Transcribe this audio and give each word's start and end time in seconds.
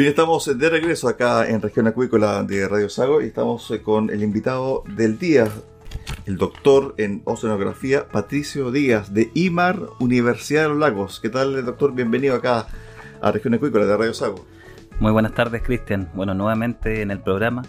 Bien, 0.00 0.08
estamos 0.08 0.58
de 0.58 0.70
regreso 0.70 1.08
acá 1.08 1.46
en 1.46 1.60
Región 1.60 1.86
Acuícola 1.86 2.42
de 2.42 2.66
Radio 2.66 2.88
Sago 2.88 3.20
y 3.20 3.26
estamos 3.26 3.70
eh, 3.70 3.82
con 3.82 4.08
el 4.08 4.22
invitado 4.22 4.82
del 4.96 5.18
día, 5.18 5.46
el 6.24 6.38
doctor 6.38 6.94
en 6.96 7.20
oceanografía 7.26 8.08
Patricio 8.08 8.70
Díaz 8.70 9.12
de 9.12 9.30
IMAR 9.34 9.78
Universidad 9.98 10.62
de 10.62 10.68
los 10.70 10.78
Lagos. 10.78 11.20
¿Qué 11.20 11.28
tal, 11.28 11.66
doctor? 11.66 11.94
Bienvenido 11.94 12.34
acá 12.34 12.66
a 13.20 13.30
Región 13.30 13.52
Acuícola 13.52 13.84
de 13.84 13.94
Radio 13.94 14.14
Sago. 14.14 14.46
Muy 15.00 15.12
buenas 15.12 15.34
tardes, 15.34 15.60
Cristian. 15.60 16.08
Bueno, 16.14 16.32
nuevamente 16.32 17.02
en 17.02 17.10
el 17.10 17.20
programa 17.20 17.60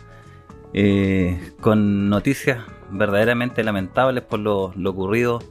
eh, 0.74 1.38
con 1.60 2.10
noticias 2.10 2.64
verdaderamente 2.92 3.62
lamentables 3.62 4.24
por 4.24 4.40
lo, 4.40 4.72
ocurrido 4.90 5.44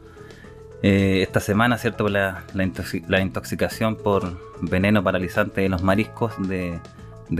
eh, 0.83 1.21
esta 1.23 1.41
semana, 1.41 1.77
¿cierto? 1.77 2.09
La, 2.09 2.45
la, 2.55 3.21
intoxicación 3.21 3.97
por 3.97 4.39
veneno 4.63 5.05
paralizante 5.05 5.65
en 5.65 5.73
los 5.73 5.83
mariscos 5.83 6.33
de, 6.49 6.81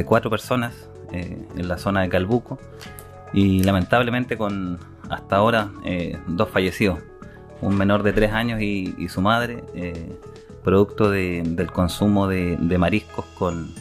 cuatro 0.05 0.31
personas 0.31 0.75
eh, 1.13 1.39
en 1.57 1.69
la 1.69 1.79
zona 1.79 2.03
de 2.03 2.11
Calbuco 2.11 2.59
y 3.33 3.63
lamentablemente 3.63 4.37
con 4.37 4.79
hasta 5.09 5.37
ahora 5.37 5.71
eh, 5.85 6.19
dos 6.27 6.51
fallecidos, 6.51 6.99
un 7.63 7.77
menor 7.77 8.03
de 8.03 8.13
tres 8.13 8.33
años 8.33 8.61
y, 8.61 9.09
su 9.09 9.23
madre, 9.23 9.65
producto 10.63 11.11
del 11.11 11.73
consumo 11.73 12.29
de, 12.29 12.59
de 12.61 12.79
mariscos 12.79 13.25
con 13.39 13.73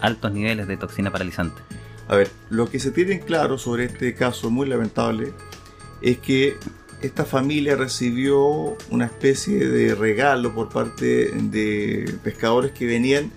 altos 0.00 0.30
niveles 0.32 0.68
de 0.68 0.76
toxina 0.76 1.10
paralizante. 1.10 1.62
A 2.08 2.16
ver, 2.16 2.30
lo 2.50 2.68
que 2.68 2.78
se 2.78 2.92
tiene 2.92 3.20
claro 3.20 3.58
sobre 3.58 3.86
este 3.86 4.14
caso 4.14 4.50
muy 4.50 4.68
lamentable 4.68 5.32
es 6.02 6.18
que 6.18 6.56
esta 7.02 7.24
familia 7.24 7.76
recibió 7.76 8.76
una 8.90 9.06
especie 9.06 9.68
de 9.68 9.94
regalo 9.94 10.54
por 10.54 10.68
parte 10.68 11.30
de 11.32 12.18
pescadores 12.22 12.72
que 12.72 12.86
venían, 12.86 13.30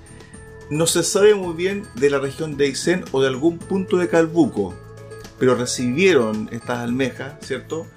no 0.69 0.87
se 0.87 1.03
sabe 1.03 1.35
muy 1.35 1.53
bien 1.53 1.83
de 1.95 2.09
la 2.09 2.19
región 2.19 2.55
de 2.55 2.65
Aysén 2.65 3.03
o 3.11 3.21
de 3.21 3.27
algún 3.27 3.57
punto 3.57 3.97
de 3.97 4.07
Calbuco, 4.07 4.73
pero 5.37 5.55
recibieron 5.55 6.49
estas 6.51 6.79
almejas, 6.79 7.33
¿cierto? 7.41 7.87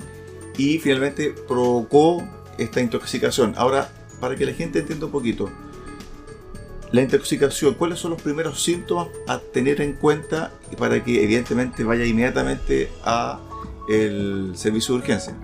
Y 0.57 0.79
finalmente 0.79 1.35
provocó 1.47 2.27
esta 2.59 2.81
intoxicación. 2.81 3.55
Ahora, 3.57 3.91
para 4.21 4.37
que 4.37 4.47
la 4.47 4.53
gente 4.53 4.81
entienda 4.81 5.07
un 5.07 5.13
poquito, 5.13 5.51
la 6.93 7.03
intoxicación, 7.03 7.75
¿cuáles 7.75 7.99
son 7.99 8.13
los 8.13 8.23
primeros 8.23 8.63
síntomas 8.63 9.09
a 9.27 9.39
tener 9.39 9.81
en 9.81 9.95
cuenta 9.95 10.53
para 10.79 11.03
que 11.03 11.25
evidentemente 11.25 11.85
vaya 11.85 12.05
inmediatamente 12.05 12.91
a 13.03 13.41
el 13.89 14.53
servicio 14.55 14.95
de 14.95 15.01
urgencia. 15.01 15.35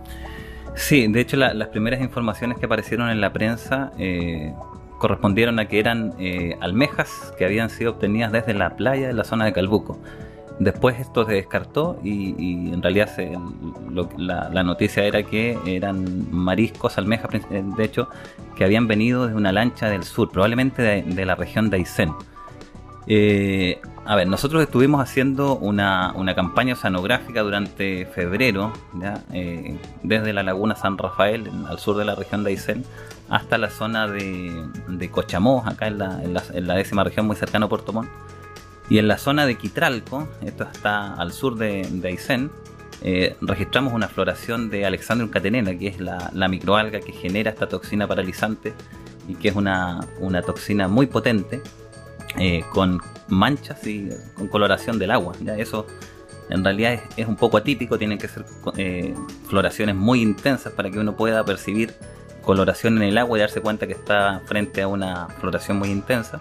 Sí, 0.75 1.07
de 1.09 1.21
hecho 1.21 1.37
las 1.37 1.69
primeras 1.69 2.01
informaciones 2.01 2.59
que 2.59 2.67
aparecieron 2.67 3.11
en 3.11 3.21
la 3.21 3.33
prensa 3.33 3.93
eh, 3.99 4.55
correspondieron 4.99 5.59
a 5.59 5.67
que 5.67 5.81
eran 5.81 6.15
eh, 6.19 6.57
almejas 6.61 7.33
que 7.37 7.45
habían 7.45 7.71
sido 7.71 7.93
obtenidas 7.93 8.33
desde 8.33 8.55
la 8.55 8.77
playa 8.77 9.09
de 9.09 9.13
la 9.13 9.25
zona 9.25 9.45
de 9.45 9.53
Calbuco. 9.53 9.99
Después 10.59 10.99
esto 10.99 11.25
se 11.25 11.33
descartó 11.33 12.01
y, 12.03 12.73
en 12.73 12.83
realidad 12.83 13.11
la, 14.19 14.63
noticia 14.65 15.05
era 15.05 15.23
que 15.23 15.57
eran 15.67 16.27
mariscos, 16.33 16.99
almejas, 16.99 17.31
de 17.49 17.85
hecho, 17.85 18.09
que 18.57 18.65
habían 18.65 18.89
venido 18.89 19.29
de 19.29 19.35
una 19.35 19.53
lancha 19.53 19.89
del 19.89 20.03
sur, 20.03 20.31
probablemente 20.31 20.83
de, 20.83 21.25
la 21.25 21.37
región 21.37 21.71
de 21.71 21.77
Aysén. 21.77 22.13
Eh, 23.11 23.81
a 24.05 24.17
ver, 24.17 24.29
nosotros 24.29 24.63
estuvimos 24.63 25.01
haciendo 25.01 25.57
una, 25.57 26.13
campaña 26.37 26.75
oceanográfica 26.75 27.41
durante 27.41 28.05
febrero, 28.05 28.71
eh, 29.33 29.79
desde 30.03 30.35
la 30.35 30.43
laguna 30.43 30.77
San 30.77 30.99
Rafael, 30.99 31.51
al 31.67 31.79
sur 31.79 31.97
de 31.97 32.05
la 32.05 32.15
región 32.15 32.45
de 32.45 32.51
Aysén, 32.51 32.85
hasta 33.31 33.57
la 33.57 33.71
zona 33.71 34.07
de, 34.07 34.63
de 34.89 35.11
Cochamó, 35.11 35.65
acá 35.67 35.87
en 35.87 35.99
la, 35.99 36.75
décima 36.75 37.03
región 37.03 37.27
muy 37.27 37.37
cercana 37.37 37.65
a 37.65 37.69
Puerto 37.71 37.95
Montt. 37.95 38.11
Y 38.91 38.99
en 38.99 39.09
la 39.09 39.17
zona 39.17 39.47
de 39.47 39.57
Quitralco, 39.57 40.29
esto 40.43 40.65
está 40.65 41.15
al 41.15 41.33
sur 41.33 41.57
de, 41.57 41.89
de 41.91 42.09
Aysén, 42.09 42.51
eh, 43.01 43.37
registramos 43.41 43.95
una 43.95 44.09
floración 44.09 44.69
de 44.69 44.85
Alexandrium 44.85 45.31
catenena, 45.31 45.79
que 45.79 45.89
es 45.89 45.99
la, 45.99 46.49
microalga 46.49 47.01
que 47.01 47.13
genera 47.13 47.51
esta 47.51 47.69
toxina 47.69 48.07
paralizante 48.07 48.75
y 49.29 49.35
que 49.35 49.49
es 49.49 49.57
una, 49.57 50.01
una 50.21 50.43
toxina 50.43 50.89
muy 50.89 51.07
potente 51.07 51.63
eh, 52.37 52.65
con 52.73 53.01
manchas 53.29 53.87
y 53.87 54.11
con 54.35 54.49
coloración 54.49 54.99
del 54.99 55.11
agua. 55.11 55.35
¿ya? 55.41 55.57
Eso 55.57 55.87
en 56.51 56.65
realidad 56.65 57.01
es, 57.17 57.27
un 57.27 57.37
poco 57.37 57.57
atípico, 57.59 57.99
tienen 57.99 58.19
que 58.19 58.29
ser 58.29 58.45
eh, 58.77 59.15
floraciones 59.49 59.95
muy 59.95 60.23
intensas 60.23 60.73
para 60.73 60.91
que 60.91 60.99
uno 60.99 61.17
pueda 61.17 61.45
percibir 61.45 61.95
coloración 62.43 62.97
en 62.97 63.03
el 63.05 63.19
agua 63.19 63.39
y 63.39 63.41
darse 63.43 63.61
cuenta 63.61 63.87
que 63.87 63.93
está 63.93 64.41
frente 64.47 64.81
a 64.83 64.89
una 64.89 65.29
floración 65.41 65.79
muy 65.79 65.91
intensa. 65.91 66.41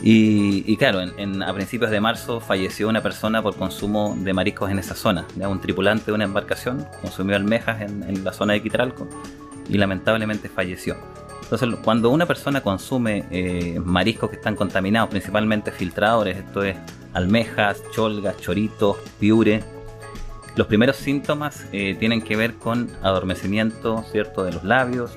Y, 0.00 0.76
claro, 0.76 1.00
en, 1.00 1.42
a 1.42 1.52
principios 1.52 1.90
de 1.90 2.00
marzo 2.00 2.38
falleció 2.38 2.88
una 2.88 3.02
persona 3.02 3.42
por 3.42 3.56
consumo 3.56 4.16
de 4.16 4.32
mariscos 4.32 4.70
en 4.70 4.78
esa 4.78 4.94
zona. 4.94 5.26
¿ya? 5.36 5.48
Un 5.48 5.60
tripulante 5.60 6.06
de 6.06 6.12
una 6.12 6.24
embarcación 6.24 6.86
consumió 7.02 7.34
almejas 7.34 7.80
en, 7.82 8.04
en 8.04 8.22
la 8.22 8.32
zona 8.32 8.52
de 8.52 8.62
Quitralco 8.62 9.08
y 9.68 9.76
lamentablemente 9.76 10.48
falleció. 10.48 10.96
Entonces, 11.50 11.78
cuando 11.82 12.10
una 12.10 12.26
persona 12.26 12.60
consume 12.60 13.24
eh, 13.30 13.80
mariscos 13.82 14.28
que 14.28 14.36
están 14.36 14.54
contaminados, 14.54 15.08
principalmente 15.08 15.72
filtradores, 15.72 16.36
esto 16.36 16.62
es 16.62 16.76
almejas, 17.14 17.82
cholgas, 17.90 18.36
choritos, 18.36 18.98
piure, 19.18 19.64
los 20.56 20.66
primeros 20.66 20.96
síntomas 20.96 21.64
eh, 21.72 21.96
tienen 21.98 22.20
que 22.20 22.36
ver 22.36 22.56
con 22.56 22.90
adormecimiento, 23.02 24.04
¿cierto?, 24.12 24.44
de 24.44 24.52
los 24.52 24.62
labios, 24.62 25.16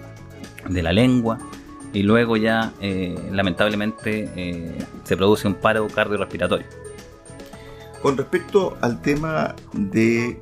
de 0.69 0.81
la 0.81 0.93
lengua, 0.93 1.37
y 1.91 2.03
luego 2.03 2.37
ya, 2.37 2.71
eh, 2.79 3.13
lamentablemente, 3.29 4.77
se 5.03 5.17
produce 5.17 5.49
un 5.49 5.55
paro 5.55 5.87
cardiorrespiratorio. 5.89 6.65
Con 8.01 8.15
respecto 8.15 8.77
al 8.79 9.01
tema 9.01 9.53
de 9.73 10.41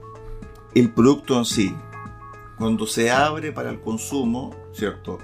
el 0.76 0.92
producto 0.92 1.36
en 1.36 1.46
sí, 1.46 1.76
cuando 2.60 2.86
se 2.86 3.10
abre 3.10 3.52
para 3.52 3.72
el 3.72 3.80
consumo, 3.80 4.56
¿cierto? 4.72 5.18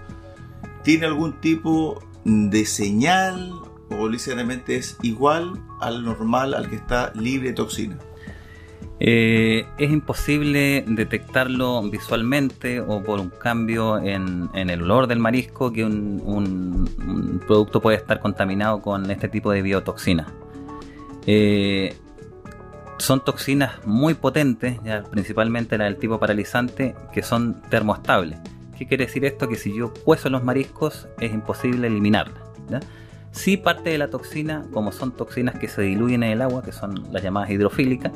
¿Tiene 0.86 1.08
algún 1.08 1.34
tipo 1.42 2.00
de 2.26 2.64
señal 2.64 3.54
o 3.90 4.08
ligeramente 4.08 4.76
es 4.76 4.98
igual 5.02 5.60
al 5.82 6.06
normal, 6.06 6.54
al 6.54 6.70
que 6.70 6.76
está 6.76 7.12
libre 7.16 7.50
de 7.50 7.54
toxina? 7.56 7.98
Eh, 9.00 9.66
es 9.80 9.92
imposible 9.92 10.86
detectarlo 10.88 11.82
visualmente 11.90 12.82
o 12.82 13.02
por 13.02 13.20
un 13.20 13.32
cambio 13.32 13.98
en, 13.98 14.48
el 14.54 14.84
olor 14.84 15.08
del 15.08 15.18
marisco 15.18 15.74
que 15.74 15.84
un, 15.84 16.88
producto 17.48 17.82
puede 17.82 17.98
estar 17.98 18.20
contaminado 18.20 18.84
con 18.84 19.10
este 19.10 19.28
tipo 19.28 19.50
de 19.52 19.64
biotoxina. 19.64 20.28
Eh, 21.26 21.96
son 23.00 23.26
toxinas 23.26 23.84
muy 23.88 24.14
potentes, 24.14 24.78
ya 24.84 25.02
principalmente 25.02 25.80
la 25.80 25.86
del 25.86 25.98
tipo 25.98 26.20
paralizante, 26.20 26.94
que 27.12 27.24
son 27.24 27.60
termoestables. 27.72 28.38
¿Qué 28.78 28.86
quiere 28.88 29.06
decir 29.06 29.26
esto? 29.26 29.48
Que 29.48 29.56
si 29.56 29.74
yo 29.74 29.94
cuezo 29.94 30.30
los 30.30 30.44
mariscos 30.44 31.08
es 31.20 31.34
imposible 31.34 31.88
eliminarla. 31.88 32.42
Sí 33.32 33.58
parte 33.58 33.90
de 33.90 33.98
la 33.98 34.10
toxina, 34.10 34.66
como 34.72 34.92
son 34.92 35.12
toxinas 35.12 35.58
que 35.60 35.68
se 35.68 35.82
diluyen 35.82 36.24
en 36.24 36.32
el 36.32 36.42
agua, 36.42 36.64
que 36.64 36.72
son 36.72 37.12
las 37.12 37.22
llamadas 37.22 37.50
hidrofílicas, 37.50 38.12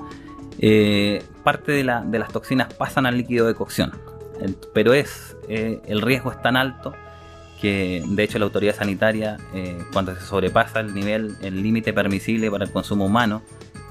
eh, 0.60 1.24
parte 1.44 1.72
de, 1.72 1.84
las 1.84 2.32
toxinas 2.32 2.74
pasan 2.74 3.06
al 3.06 3.18
líquido 3.18 3.48
de 3.48 3.54
cocción. 3.54 3.92
Pero 4.74 4.94
es 4.94 5.36
eh, 5.48 5.82
el 5.88 6.02
riesgo 6.02 6.32
es 6.32 6.42
tan 6.42 6.56
alto 6.56 6.94
que 7.60 8.04
de 8.08 8.24
hecho 8.24 8.40
la 8.40 8.46
autoridad 8.46 8.76
sanitaria 8.76 9.38
eh, 9.54 9.78
cuando 9.92 10.16
se 10.16 10.22
sobrepasa 10.22 10.80
el 10.80 10.94
nivel, 10.94 11.36
el 11.42 11.62
límite 11.62 11.92
permisible 11.92 12.50
para 12.50 12.64
el 12.66 12.72
consumo 12.72 13.06
humano, 13.06 13.42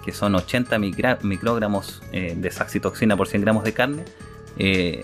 que 0.05 0.13
son 0.13 0.35
80 0.35 0.79
microgramos 1.23 2.01
de 2.13 2.51
saxitoxina 2.51 3.15
por 3.15 3.29
100 3.29 3.43
gramos 3.43 3.65
de 3.65 3.75
carne, 3.75 4.05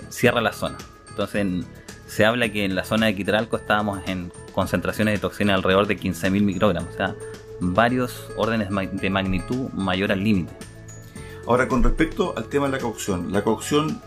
cierra 0.09 0.41
la 0.41 0.53
zona. 0.53 0.79
Entonces 1.15 1.65
se 2.09 2.25
habla 2.25 2.49
que 2.49 2.65
en 2.65 2.75
la 2.75 2.83
zona 2.83 3.07
de 3.07 3.15
Quitralco 3.15 3.57
estábamos 3.57 4.01
en 4.09 4.33
concentraciones 4.53 5.15
de 5.15 5.21
toxina 5.21 5.55
alrededor 5.55 5.87
de 5.87 5.97
15.000 5.97 6.43
microgramos, 6.43 6.93
o 6.93 6.97
sea, 6.97 7.15
varios 7.61 8.29
órdenes 8.37 8.69
de 8.93 9.11
magnitud 9.11 9.71
mayor 9.73 10.11
al 10.11 10.25
límite. 10.25 10.53
Ahora, 11.47 11.69
con 11.69 11.85
respecto 11.85 12.35
al 12.37 12.47
tema 12.47 12.67
de 12.67 12.73
la 12.73 12.79
cocción, 12.79 13.33
¿la 13.33 13.43
cocción 13.43 14.01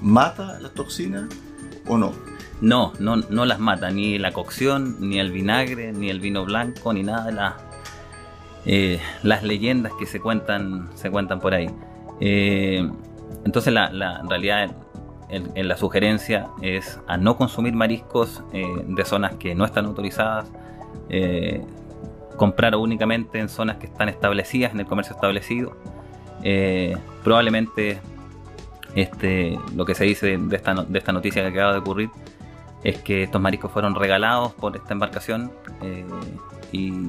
mata 0.00 0.60
las 0.60 0.72
toxinas 0.74 1.24
o 1.86 1.98
no? 1.98 2.12
No, 2.60 2.92
no, 3.00 3.16
no 3.16 3.44
las 3.44 3.58
mata, 3.58 3.90
ni 3.90 4.16
la 4.18 4.32
cocción, 4.32 4.96
ni 5.00 5.18
el 5.18 5.32
vinagre, 5.32 5.92
ni 5.92 6.10
el 6.10 6.20
vino 6.20 6.44
blanco, 6.44 6.92
ni 6.92 7.02
nada 7.02 7.24
de 7.24 7.32
las, 7.32 7.54
eh, 8.64 9.00
las 9.24 9.42
leyendas 9.42 9.92
que 9.98 10.06
se 10.06 10.20
cuentan, 10.20 10.88
se 10.94 11.10
cuentan 11.10 11.40
por 11.40 11.54
ahí. 11.54 11.68
Eh, 12.20 12.88
entonces, 13.44 13.72
la, 13.72 13.90
la, 13.90 14.20
en 14.20 14.28
realidad, 14.28 14.70
en, 15.28 15.68
la 15.68 15.76
sugerencia 15.76 16.48
es 16.62 17.00
a 17.06 17.16
no 17.16 17.36
consumir 17.36 17.74
mariscos 17.74 18.42
eh, 18.52 18.64
de 18.86 19.04
zonas 19.04 19.34
que 19.34 19.54
no 19.54 19.64
están 19.64 19.86
autorizadas, 19.86 20.50
eh, 21.10 21.62
comprar 22.36 22.74
únicamente 22.76 23.38
en 23.38 23.48
zonas 23.48 23.76
que 23.76 23.86
están 23.86 24.08
establecidas, 24.08 24.72
en 24.72 24.80
el 24.80 24.86
comercio 24.86 25.14
establecido. 25.14 25.76
Eh, 26.42 26.96
probablemente 27.24 28.00
este, 28.94 29.58
lo 29.74 29.84
que 29.84 29.94
se 29.94 30.04
dice 30.04 30.38
de 30.38 30.56
esta, 30.56 30.74
de 30.74 30.98
esta 30.98 31.12
noticia 31.12 31.42
que 31.42 31.48
acaba 31.48 31.72
de 31.72 31.78
ocurrir 31.78 32.10
es 32.84 32.98
que 33.02 33.24
estos 33.24 33.40
mariscos 33.40 33.72
fueron 33.72 33.94
regalados 33.96 34.52
por 34.54 34.76
esta 34.76 34.92
embarcación 34.92 35.50
y, 36.72 37.02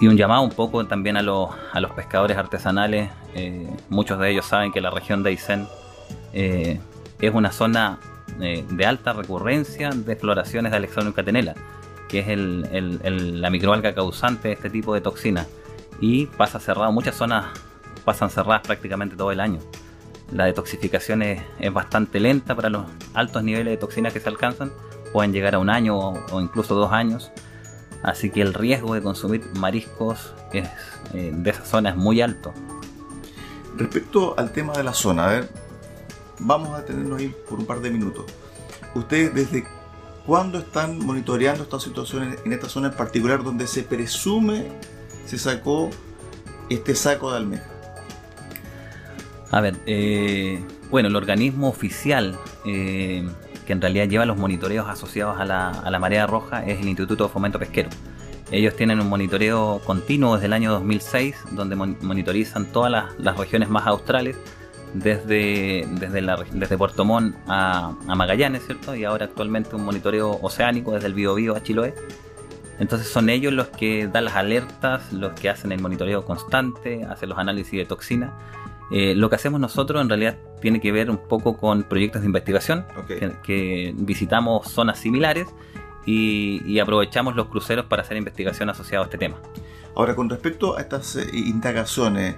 y, 0.00 0.06
un 0.06 0.16
llamado 0.16 0.42
un 0.42 0.50
poco 0.50 0.86
también 0.86 1.18
a, 1.18 1.22
los, 1.22 1.50
a 1.72 1.80
los 1.80 1.90
pescadores 1.92 2.36
artesanales. 2.36 3.10
muchos 3.90 4.18
de 4.18 4.30
ellos 4.30 4.46
saben 4.46 4.72
que 4.72 4.80
la 4.80 4.90
región 4.90 5.22
de 5.22 5.30
Aysén 5.30 5.66
eh, 6.40 6.78
es 7.20 7.34
una 7.34 7.50
zona 7.50 7.98
eh, 8.40 8.64
de 8.70 8.86
alta 8.86 9.12
recurrencia 9.12 9.90
de 9.90 10.14
floraciones 10.14 10.70
de 10.70 10.76
Alexandria 10.76 11.12
catenela, 11.12 11.54
que 12.08 12.20
es 12.20 12.28
la 12.28 13.50
microalga 13.50 13.92
causante 13.92 14.46
de 14.46 14.54
este 14.54 14.70
tipo 14.70 14.94
de 14.94 15.00
toxinas. 15.00 15.48
Y 16.00 16.26
pasa 16.26 16.60
cerrado, 16.60 16.92
muchas 16.92 17.16
zonas 17.16 17.46
pasan 18.04 18.30
cerradas 18.30 18.62
prácticamente 18.62 19.16
todo 19.16 19.32
el 19.32 19.40
año. 19.40 19.58
La 20.30 20.44
detoxificación 20.44 21.22
es, 21.22 21.42
bastante 21.72 22.20
lenta 22.20 22.54
para 22.54 22.70
los 22.70 22.84
altos 23.14 23.42
niveles 23.42 23.72
de 23.72 23.76
toxinas 23.76 24.12
que 24.12 24.20
se 24.20 24.28
alcanzan, 24.28 24.70
pueden 25.12 25.32
llegar 25.32 25.56
a 25.56 25.58
un 25.58 25.70
año 25.70 25.98
o, 25.98 26.40
incluso 26.40 26.76
dos 26.76 26.92
años. 26.92 27.32
Así 28.04 28.30
que 28.30 28.42
el 28.42 28.54
riesgo 28.54 28.94
de 28.94 29.02
consumir 29.02 29.44
mariscos 29.56 30.34
es, 30.52 30.68
eh, 31.14 31.32
de 31.34 31.50
esa 31.50 31.64
zona 31.64 31.90
es 31.90 31.96
muy 31.96 32.20
alto. 32.20 32.54
Respecto 33.76 34.38
al 34.38 34.52
tema 34.52 34.72
de 34.74 34.84
la 34.84 34.92
zona, 34.92 35.24
a 35.24 35.28
ver, 35.30 35.67
vamos 36.40 36.78
a 36.78 36.84
tenernos 36.84 37.18
ahí 37.18 37.34
por 37.48 37.58
un 37.58 37.66
par 37.66 37.80
de 37.80 37.90
minutos. 37.90 38.24
¿Ustedes 38.94 39.34
desde 39.34 39.64
cuándo 40.26 40.58
están 40.58 40.98
monitoreando 40.98 41.62
estas 41.62 41.82
situaciones 41.82 42.38
en 42.44 42.52
esta 42.52 42.68
zona 42.68 42.88
en 42.88 42.94
particular 42.94 43.42
donde 43.42 43.66
se 43.66 43.82
presume 43.82 44.66
se 45.26 45.38
sacó 45.38 45.90
este 46.68 46.94
saco 46.94 47.30
de 47.30 47.38
almeja? 47.38 47.70
A 49.50 49.60
ver, 49.60 49.76
eh, 49.86 50.62
bueno, 50.90 51.08
el 51.08 51.16
organismo 51.16 51.68
oficial 51.68 52.38
eh, 52.66 53.26
que 53.66 53.72
en 53.72 53.80
realidad 53.80 54.06
lleva 54.08 54.26
los 54.26 54.36
monitoreos 54.36 54.88
asociados 54.88 55.38
a 55.38 55.44
la, 55.44 55.70
a 55.70 55.90
la 55.90 55.98
marea 55.98 56.26
roja 56.26 56.64
es 56.64 56.80
el 56.80 56.88
Instituto 56.88 57.24
de 57.24 57.30
Fomento 57.30 57.58
Pesquero. 57.58 57.90
Ellos 58.50 58.74
tienen 58.76 58.98
un 59.00 59.08
monitoreo 59.08 59.80
continuo 59.84 60.34
desde 60.34 60.46
el 60.46 60.54
año 60.54 60.72
2006, 60.72 61.36
donde 61.50 61.76
monitorizan 61.76 62.64
todas 62.66 62.90
las, 62.90 63.18
las 63.18 63.36
regiones 63.36 63.68
más 63.68 63.86
australes 63.86 64.36
desde, 64.94 65.86
desde, 65.98 66.20
la, 66.20 66.36
desde 66.52 66.76
Puerto 66.78 67.04
Montt 67.04 67.36
a, 67.46 67.94
Magallanes, 68.06 68.64
¿cierto? 68.66 68.94
Y 68.94 69.04
ahora 69.04 69.26
actualmente 69.26 69.76
un 69.76 69.84
monitoreo 69.84 70.38
oceánico 70.42 70.92
desde 70.92 71.06
el 71.06 71.14
Biobío 71.14 71.56
a 71.56 71.62
Chiloé. 71.62 71.94
Entonces 72.78 73.08
son 73.08 73.28
ellos 73.28 73.52
los 73.52 73.68
que 73.68 74.06
dan 74.06 74.24
las 74.26 74.36
alertas, 74.36 75.12
los 75.12 75.32
que 75.32 75.48
hacen 75.48 75.72
el 75.72 75.80
monitoreo 75.80 76.24
constante, 76.24 77.04
hacen 77.04 77.28
los 77.28 77.38
análisis 77.38 77.78
de 77.78 77.84
toxina. 77.84 78.32
Eh, 78.90 79.14
lo 79.14 79.28
que 79.28 79.36
hacemos 79.36 79.60
nosotros 79.60 80.00
en 80.00 80.08
realidad 80.08 80.38
tiene 80.60 80.80
que 80.80 80.92
ver 80.92 81.10
un 81.10 81.18
poco 81.18 81.56
con 81.56 81.82
proyectos 81.82 82.22
de 82.22 82.26
investigación, 82.26 82.86
que, 83.42 83.94
visitamos 83.96 84.68
zonas 84.68 84.98
similares 84.98 85.48
y, 86.06 86.62
y, 86.64 86.78
aprovechamos 86.78 87.36
los 87.36 87.48
cruceros 87.48 87.84
para 87.84 88.02
hacer 88.02 88.16
investigación 88.16 88.70
asociada 88.70 89.04
a 89.04 89.06
este 89.06 89.18
tema. 89.18 89.36
Ahora, 89.94 90.14
con 90.14 90.30
respecto 90.30 90.78
a 90.78 90.80
estas 90.80 91.16
eh, 91.16 91.28
indagaciones, 91.32 92.36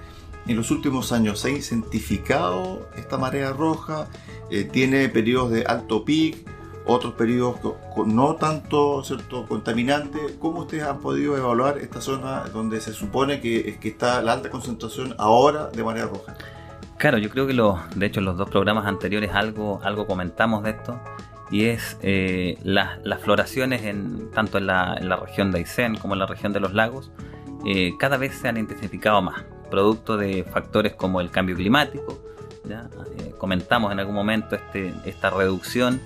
en 0.51 0.57
los 0.57 0.73
últimos 0.73 1.13
años 1.13 1.39
se 1.39 1.49
ha 1.49 1.51
incentificado 1.53 2.89
esta 2.97 3.17
marea 3.17 3.53
roja, 3.53 4.09
eh, 4.51 4.65
tiene 4.65 5.09
periodos 5.09 5.53
de 5.53 5.65
alto 5.65 6.05
pic, 6.05 6.39
otros 6.87 7.15
periodos 7.15 7.61
no 8.05 8.35
tanto 8.35 9.05
cierto 9.05 9.47
contaminante. 9.47 10.19
¿Cómo 10.41 10.63
ustedes 10.63 10.83
han 10.83 10.99
podido 10.99 11.37
evaluar 11.37 11.79
esta 11.79 12.01
zona 12.01 12.47
donde 12.53 12.81
se 12.81 12.93
supone 12.93 13.41
que, 13.41 13.79
está 13.81 14.21
la 14.23 14.33
alta 14.33 14.51
concentración 14.51 15.15
ahora 15.19 15.69
de 15.69 15.85
marea 15.85 16.07
roja? 16.07 16.35
Claro, 16.99 17.19
yo 17.19 17.31
creo 17.31 17.47
que 17.47 17.55
lo, 17.55 17.79
de 17.95 18.07
hecho 18.07 18.19
en 18.19 18.27
los 18.27 18.37
dos 18.37 18.51
programas 18.51 18.87
anteriores 18.87 19.31
algo, 19.33 19.81
algo 19.85 20.09
comentamos 20.09 20.65
de 20.65 20.71
esto 20.71 21.01
y 21.53 21.67
es 21.67 21.97
eh, 22.03 22.59
las 22.65 23.21
floraciones 23.21 23.83
en, 23.85 24.33
tanto 24.33 24.59
en 24.59 24.67
la, 24.67 24.97
región 25.25 25.53
de 25.53 25.59
Aysén 25.59 25.95
como 25.95 26.15
en 26.15 26.19
la 26.19 26.27
región 26.27 26.53
de 26.53 26.59
los 26.59 26.75
lagos 26.75 27.13
eh, 27.65 27.93
cada 28.01 28.17
vez 28.17 28.35
se 28.35 28.49
han 28.49 28.57
intensificado 28.57 29.23
más 29.23 29.45
producto 29.71 30.17
de 30.17 30.45
factores 30.45 30.95
como 30.95 31.21
el 31.21 31.31
cambio 31.31 31.57
climático. 31.57 32.21
Eh, 32.69 33.35
comentamos 33.39 33.93
en 33.93 34.01
algún 34.01 34.15
momento 34.15 34.55
este, 34.55 34.93
esta 35.05 35.31
reducción 35.31 36.01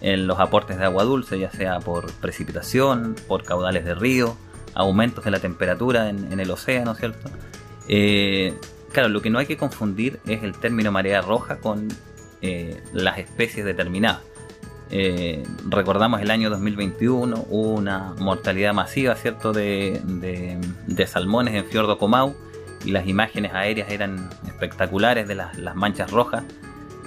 en 0.00 0.26
los 0.26 0.38
aportes 0.38 0.78
de 0.78 0.84
agua 0.84 1.04
dulce, 1.04 1.38
ya 1.38 1.50
sea 1.50 1.80
por 1.80 2.12
precipitación, 2.14 3.16
por 3.26 3.42
caudales 3.42 3.84
de 3.84 3.94
río, 3.94 4.36
aumentos 4.74 5.24
de 5.24 5.30
la 5.30 5.40
temperatura 5.40 6.10
en, 6.10 6.38
el 6.38 6.50
océano, 6.50 6.94
¿cierto? 6.94 7.30
Eh, 7.88 8.54
claro, 8.92 9.08
lo 9.08 9.22
que 9.22 9.30
no 9.30 9.38
hay 9.38 9.46
que 9.46 9.56
confundir 9.56 10.20
es 10.26 10.42
el 10.42 10.58
término 10.58 10.92
marea 10.92 11.22
roja 11.22 11.56
con 11.56 11.88
eh, 12.42 12.82
las 12.92 13.18
especies 13.18 13.64
determinadas. 13.64 14.20
recordamos 15.68 16.20
el 16.20 16.30
año 16.30 16.50
2021, 16.50 17.46
hubo 17.48 17.70
una 17.70 18.14
mortalidad 18.18 18.74
masiva, 18.74 19.14
¿cierto?, 19.14 19.52
de, 19.52 20.00
de 20.86 21.06
salmones 21.06 21.54
en 21.54 21.64
Fiordo 21.64 21.96
Comau, 21.96 22.36
y 22.84 22.90
las 22.90 23.06
imágenes 23.06 23.52
aéreas 23.54 23.90
eran 23.90 24.28
espectaculares 24.46 25.26
de 25.26 25.34
las, 25.34 25.74
manchas 25.74 26.10
rojas. 26.10 26.44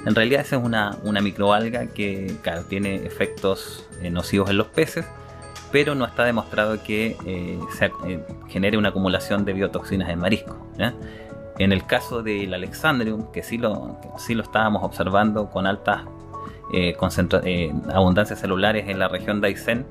En 0.05 0.15
realidad 0.15 0.41
esa 0.41 0.57
es 0.57 0.63
una, 0.63 0.97
microalga 1.21 1.87
que 1.87 2.35
tiene 2.69 2.95
efectos 3.05 3.87
eh, 4.01 4.09
nocivos 4.09 4.49
en 4.49 4.57
los 4.57 4.67
peces, 4.67 5.05
pero 5.71 5.95
no 5.95 6.05
está 6.05 6.23
demostrado 6.23 6.81
que 6.83 7.17
eh, 7.25 7.59
eh, 8.07 8.19
genere 8.47 8.77
una 8.77 8.89
acumulación 8.89 9.45
de 9.45 9.53
biotoxinas 9.53 10.09
en 10.09 10.19
marisco. 10.19 10.55
En 11.59 11.71
el 11.71 11.85
caso 11.85 12.21
del 12.21 12.53
Alexandrium, 12.53 13.31
que 13.31 13.43
sí 13.43 13.57
lo, 13.57 13.99
sí 14.17 14.33
lo 14.35 14.43
estábamos 14.43 14.83
observando 14.83 15.49
con 15.49 15.65
altas 15.65 16.01
abundancias 17.93 18.39
celulares 18.39 18.89
en 18.89 18.99
la 18.99 19.07
región 19.07 19.41
de 19.41 19.47
Aysén, 19.47 19.85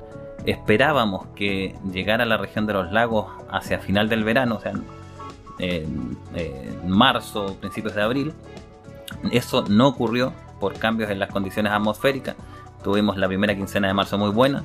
esperábamos 0.45 1.27
que 1.35 1.75
llegara 1.91 2.23
a 2.23 2.27
la 2.27 2.37
región 2.37 2.65
de 2.67 2.73
los 2.73 2.91
lagos 2.91 3.25
hacia 3.49 3.79
final 3.79 4.09
del 4.09 4.23
verano, 4.23 4.55
o 4.55 4.59
sea, 4.59 4.73
en, 5.59 6.17
marzo, 6.87 7.57
principios 7.59 7.95
de 7.95 8.01
abril. 8.01 8.33
Eso 9.31 9.65
no 9.67 9.87
ocurrió 9.87 10.33
por 10.59 10.73
cambios 10.73 11.09
en 11.09 11.19
las 11.19 11.29
condiciones 11.29 11.71
atmosféricas. 11.71 12.35
Tuvimos 12.83 13.17
la 13.17 13.27
primera 13.27 13.55
quincena 13.55 13.87
de 13.87 13.93
marzo 13.93 14.17
muy 14.17 14.29
buena, 14.29 14.63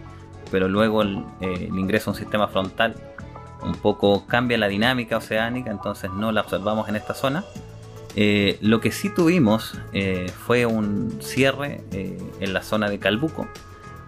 pero 0.51 0.69
luego 0.69 1.03
el, 1.03 1.25
eh, 1.41 1.69
ingreso 1.73 2.11
a 2.11 2.13
un 2.13 2.19
sistema 2.19 2.49
frontal 2.49 2.95
un 3.63 3.75
poco 3.75 4.27
cambia 4.27 4.59
la 4.59 4.69
dinámica 4.69 5.17
oceánica, 5.17 5.71
entonces 5.71 6.11
no 6.13 6.33
la 6.33 6.41
observamos 6.41 6.89
en 6.89 6.97
esta 6.97 7.15
zona. 7.15 7.45
Eh, 8.15 8.59
lo 8.61 8.81
que 8.81 8.93
sí 8.93 9.09
tuvimos 9.09 9.79
eh, 9.93 10.31
fue 10.47 10.67
un 10.67 11.19
cierre 11.23 11.83
en 11.93 12.53
la 12.53 12.63
zona 12.63 12.91
de 12.91 12.99
Calbuco, 12.99 13.47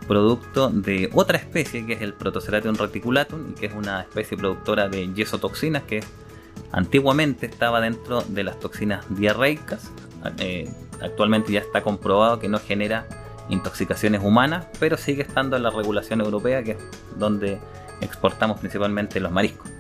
producto 0.06 0.68
de 0.70 1.08
otra 1.14 1.38
especie 1.38 1.86
que 1.86 1.94
es 1.94 2.02
el 2.02 2.14
Protoceratium 2.14 2.74
reticulatum, 2.74 3.54
que 3.54 3.66
es 3.66 3.72
una 3.72 4.02
especie 4.02 4.36
productora 4.36 4.88
de 4.88 5.12
yesotoxinas, 5.14 5.84
que 5.84 5.98
es 5.98 6.06
Antiguamente 6.72 7.46
estaba 7.46 7.80
dentro 7.80 8.22
de 8.22 8.44
las 8.44 8.58
toxinas 8.58 9.04
diarreicas, 9.08 9.90
eh, 10.38 10.72
actualmente 11.00 11.52
ya 11.52 11.60
está 11.60 11.82
comprobado 11.82 12.38
que 12.38 12.48
no 12.48 12.58
genera 12.58 13.06
intoxicaciones 13.48 14.22
humanas, 14.24 14.66
pero 14.80 14.96
sigue 14.96 15.22
estando 15.22 15.56
en 15.56 15.62
la 15.62 15.70
regulación 15.70 16.20
europea, 16.20 16.62
que 16.62 16.72
es 16.72 16.78
donde 17.16 17.60
exportamos 18.00 18.58
principalmente 18.58 19.20
los 19.20 19.30
mariscos. 19.30 19.70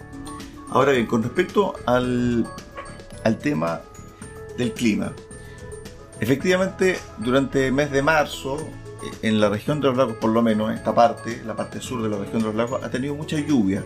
Ahora 0.70 0.92
bien, 0.92 1.06
con 1.06 1.22
respecto 1.22 1.74
al, 1.86 2.46
al 3.22 3.38
tema 3.38 3.80
del 4.56 4.72
clima, 4.72 5.12
efectivamente 6.20 6.98
durante 7.18 7.68
el 7.68 7.72
mes 7.72 7.90
de 7.90 8.02
marzo, 8.02 8.58
eh, 8.58 9.28
en 9.28 9.40
la 9.40 9.48
región 9.48 9.80
de 9.80 9.88
los 9.88 9.96
lagos 9.96 10.16
por 10.16 10.30
lo 10.30 10.42
menos, 10.42 10.72
esta 10.72 10.94
parte, 10.94 11.42
la 11.44 11.54
parte 11.54 11.80
sur 11.80 12.02
de 12.02 12.08
la 12.08 12.18
región 12.18 12.40
de 12.40 12.46
los 12.46 12.54
lagos, 12.54 12.82
ha 12.82 12.90
tenido 12.90 13.14
mucha 13.14 13.38
lluvia. 13.38 13.84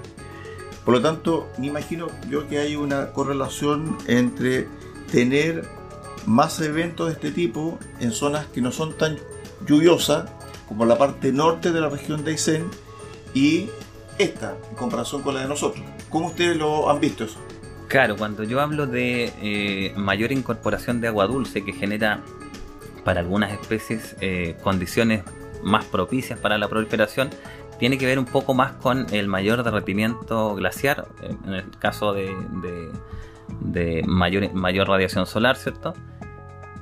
Por 0.88 0.94
lo 0.94 1.02
tanto, 1.02 1.52
me 1.58 1.66
imagino 1.66 2.06
yo 2.30 2.48
que 2.48 2.60
hay 2.60 2.74
una 2.74 3.12
correlación 3.12 3.98
entre 4.06 4.68
tener 5.12 5.68
más 6.24 6.62
eventos 6.62 7.08
de 7.08 7.12
este 7.12 7.30
tipo 7.30 7.78
en 8.00 8.10
zonas 8.10 8.46
que 8.46 8.62
no 8.62 8.72
son 8.72 8.96
tan 8.96 9.18
lluviosas 9.66 10.30
como 10.66 10.86
la 10.86 10.96
parte 10.96 11.30
norte 11.30 11.72
de 11.72 11.82
la 11.82 11.90
región 11.90 12.24
de 12.24 12.30
Aysén 12.30 12.70
y 13.34 13.68
esta 14.16 14.56
en 14.70 14.76
comparación 14.76 15.20
con 15.20 15.34
la 15.34 15.42
de 15.42 15.48
nosotros. 15.48 15.84
¿Cómo 16.08 16.28
ustedes 16.28 16.56
lo 16.56 16.88
han 16.88 17.00
visto 17.00 17.24
eso? 17.24 17.38
Claro, 17.88 18.16
cuando 18.16 18.44
yo 18.44 18.58
hablo 18.58 18.86
de 18.86 19.30
eh, 19.42 19.92
mayor 19.94 20.32
incorporación 20.32 21.02
de 21.02 21.08
agua 21.08 21.26
dulce 21.26 21.66
que 21.66 21.74
genera 21.74 22.22
para 23.04 23.20
algunas 23.20 23.52
especies 23.52 24.16
eh, 24.22 24.56
condiciones 24.62 25.22
más 25.62 25.84
propicias 25.84 26.38
para 26.38 26.56
la 26.56 26.66
proliferación, 26.66 27.28
tiene 27.78 27.96
que 27.96 28.06
ver 28.06 28.18
un 28.18 28.24
poco 28.24 28.54
más 28.54 28.72
con 28.72 29.06
el 29.12 29.28
mayor 29.28 29.62
derretimiento 29.62 30.54
glaciar, 30.54 31.06
en 31.22 31.54
el 31.54 31.70
caso 31.78 32.12
de, 32.12 32.92
mayor, 34.06 34.88
radiación 34.88 35.26
solar, 35.26 35.56
¿cierto? 35.56 35.94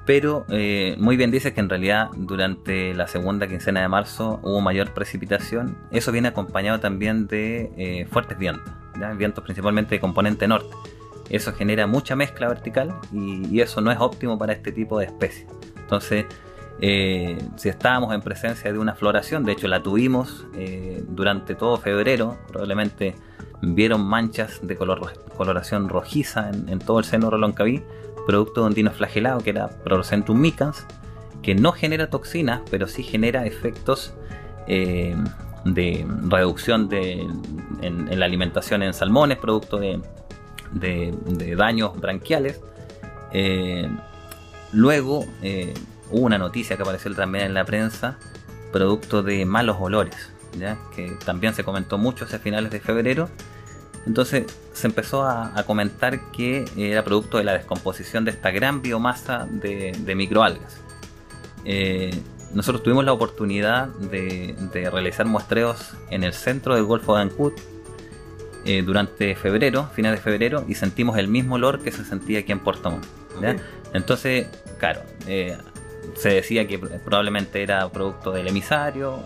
Pero 0.07 0.47
eh, 0.49 0.95
muy 0.99 1.17
bien 1.17 1.31
dices 1.31 1.53
que 1.53 1.61
en 1.61 1.69
realidad 1.69 2.09
durante 2.17 2.95
la 2.95 3.09
segunda 3.09 3.49
quincena 3.49 3.81
de 3.81 3.89
marzo 3.89 4.39
hubo 4.43 4.61
mayor 4.61 4.95
precipitación. 4.95 5.77
Eso 5.91 6.13
viene 6.13 6.29
acompañado 6.29 6.79
también 6.79 7.27
de 7.27 7.73
eh, 7.77 8.07
fuertes 8.07 8.39
vientos, 8.39 8.73
vientos 9.17 9.43
principalmente 9.43 9.97
de 9.97 10.01
componente 10.01 10.47
norte. 10.47 10.75
Eso 11.29 11.53
genera 11.53 11.89
mucha 11.89 12.15
mezcla 12.15 12.47
vertical 12.47 12.95
y, 13.13 13.49
y 13.49 13.61
eso 13.61 13.81
no 13.81 13.91
es 13.91 13.99
óptimo 13.99 14.39
para 14.39 14.53
este 14.53 14.71
tipo 14.71 15.01
de 15.01 15.07
especies. 15.07 15.49
Entonces, 15.77 16.27
eh, 16.81 17.39
si 17.57 17.69
estábamos 17.71 18.15
en 18.15 18.21
presencia 18.21 18.73
de 18.73 18.79
una 18.79 18.95
floración, 18.95 19.45
de 19.45 19.53
hecho 19.53 19.67
la 19.67 19.83
tuvimos 19.83 20.47
eh, 20.55 21.03
durante 21.09 21.55
todo 21.55 21.79
febrero, 21.79 22.37
probablemente 22.49 23.15
vieron 23.63 24.05
manchas 24.05 24.61
de 24.63 24.77
color, 24.77 25.13
coloración 25.37 25.89
rojiza 25.89 26.51
en, 26.51 26.79
todo 26.79 26.99
el 26.99 27.07
seno 27.07 27.31
Roloncaví, 27.31 27.83
producto 28.27 28.63
de 28.63 28.67
un 28.67 28.75
dino 28.75 28.91
flagelado 28.91 29.41
que 29.41 29.51
era 29.51 29.69
Prorocentum 29.69 30.39
micans, 30.39 30.87
que 31.43 31.55
no 31.55 31.73
genera 31.73 32.11
toxinas, 32.11 32.61
pero 32.71 32.87
sí 32.89 33.03
genera 33.03 33.47
efectos 33.47 34.13
eh, 34.67 35.17
de 35.65 36.07
reducción 36.29 36.89
de, 36.89 37.27
en, 37.81 38.19
la 38.19 38.27
alimentación 38.27 38.83
en 38.83 38.93
salmones, 38.93 39.39
producto 39.39 39.79
de, 39.79 40.01
de 40.73 41.57
daños 41.57 41.99
branquiales. 41.99 42.61
luego, 44.73 45.25
hubo 46.11 46.25
una 46.25 46.39
noticia 46.39 46.77
que 46.77 46.83
apareció 46.83 47.15
también 47.15 47.47
en 47.47 47.55
la 47.55 47.65
prensa, 47.65 48.19
producto 48.73 49.23
de 49.23 49.45
malos 49.47 49.77
olores, 49.81 50.31
¿ya? 50.59 50.79
que 50.95 51.13
también 51.25 51.55
se 51.55 51.65
comentó 51.65 51.99
mucho 51.99 52.25
hacia 52.25 52.39
finales 52.39 52.71
de 52.71 52.81
febrero. 52.81 53.29
Entonces 54.07 54.47
se 54.73 54.87
empezó 54.87 55.25
a, 55.25 55.63
comentar 55.67 56.31
que 56.31 56.65
era 56.77 57.03
producto 57.03 57.39
de 57.39 57.45
la 57.45 57.55
descomposición 57.55 58.25
de 58.25 58.31
esta 58.31 58.51
gran 58.51 58.83
biomasa 58.83 59.49
de, 59.51 60.15
microalgas. 60.15 60.77
Eh, 61.65 62.17
nosotros 62.55 62.83
tuvimos 62.83 63.05
la 63.05 63.13
oportunidad 63.13 63.89
de, 63.89 64.55
realizar 64.91 65.27
muestreos 65.27 65.95
en 66.11 66.23
el 66.23 66.33
centro 66.33 66.75
del 66.75 66.85
Golfo 66.85 67.17
de 67.17 67.23
Ancud 67.23 67.53
eh, 68.65 68.83
durante 68.83 69.35
febrero, 69.35 69.91
finales 69.95 70.21
de 70.21 70.25
febrero, 70.25 70.65
y 70.69 70.75
sentimos 70.75 71.19
el 71.19 71.29
mismo 71.29 71.57
olor 71.57 71.81
que 71.81 71.91
se 71.91 72.05
sentía 72.05 72.41
aquí 72.41 72.53
en 72.53 72.61
Puerto 72.61 72.91
Montt. 72.91 73.07
Entonces, 73.93 74.47
claro, 74.79 75.03
eh, 75.27 75.57
se 76.15 76.31
decía 76.31 76.67
que 76.67 76.79
probablemente 76.79 77.63
era 77.63 77.89
producto 77.89 78.31
del 78.33 78.49
emisario. 78.49 79.21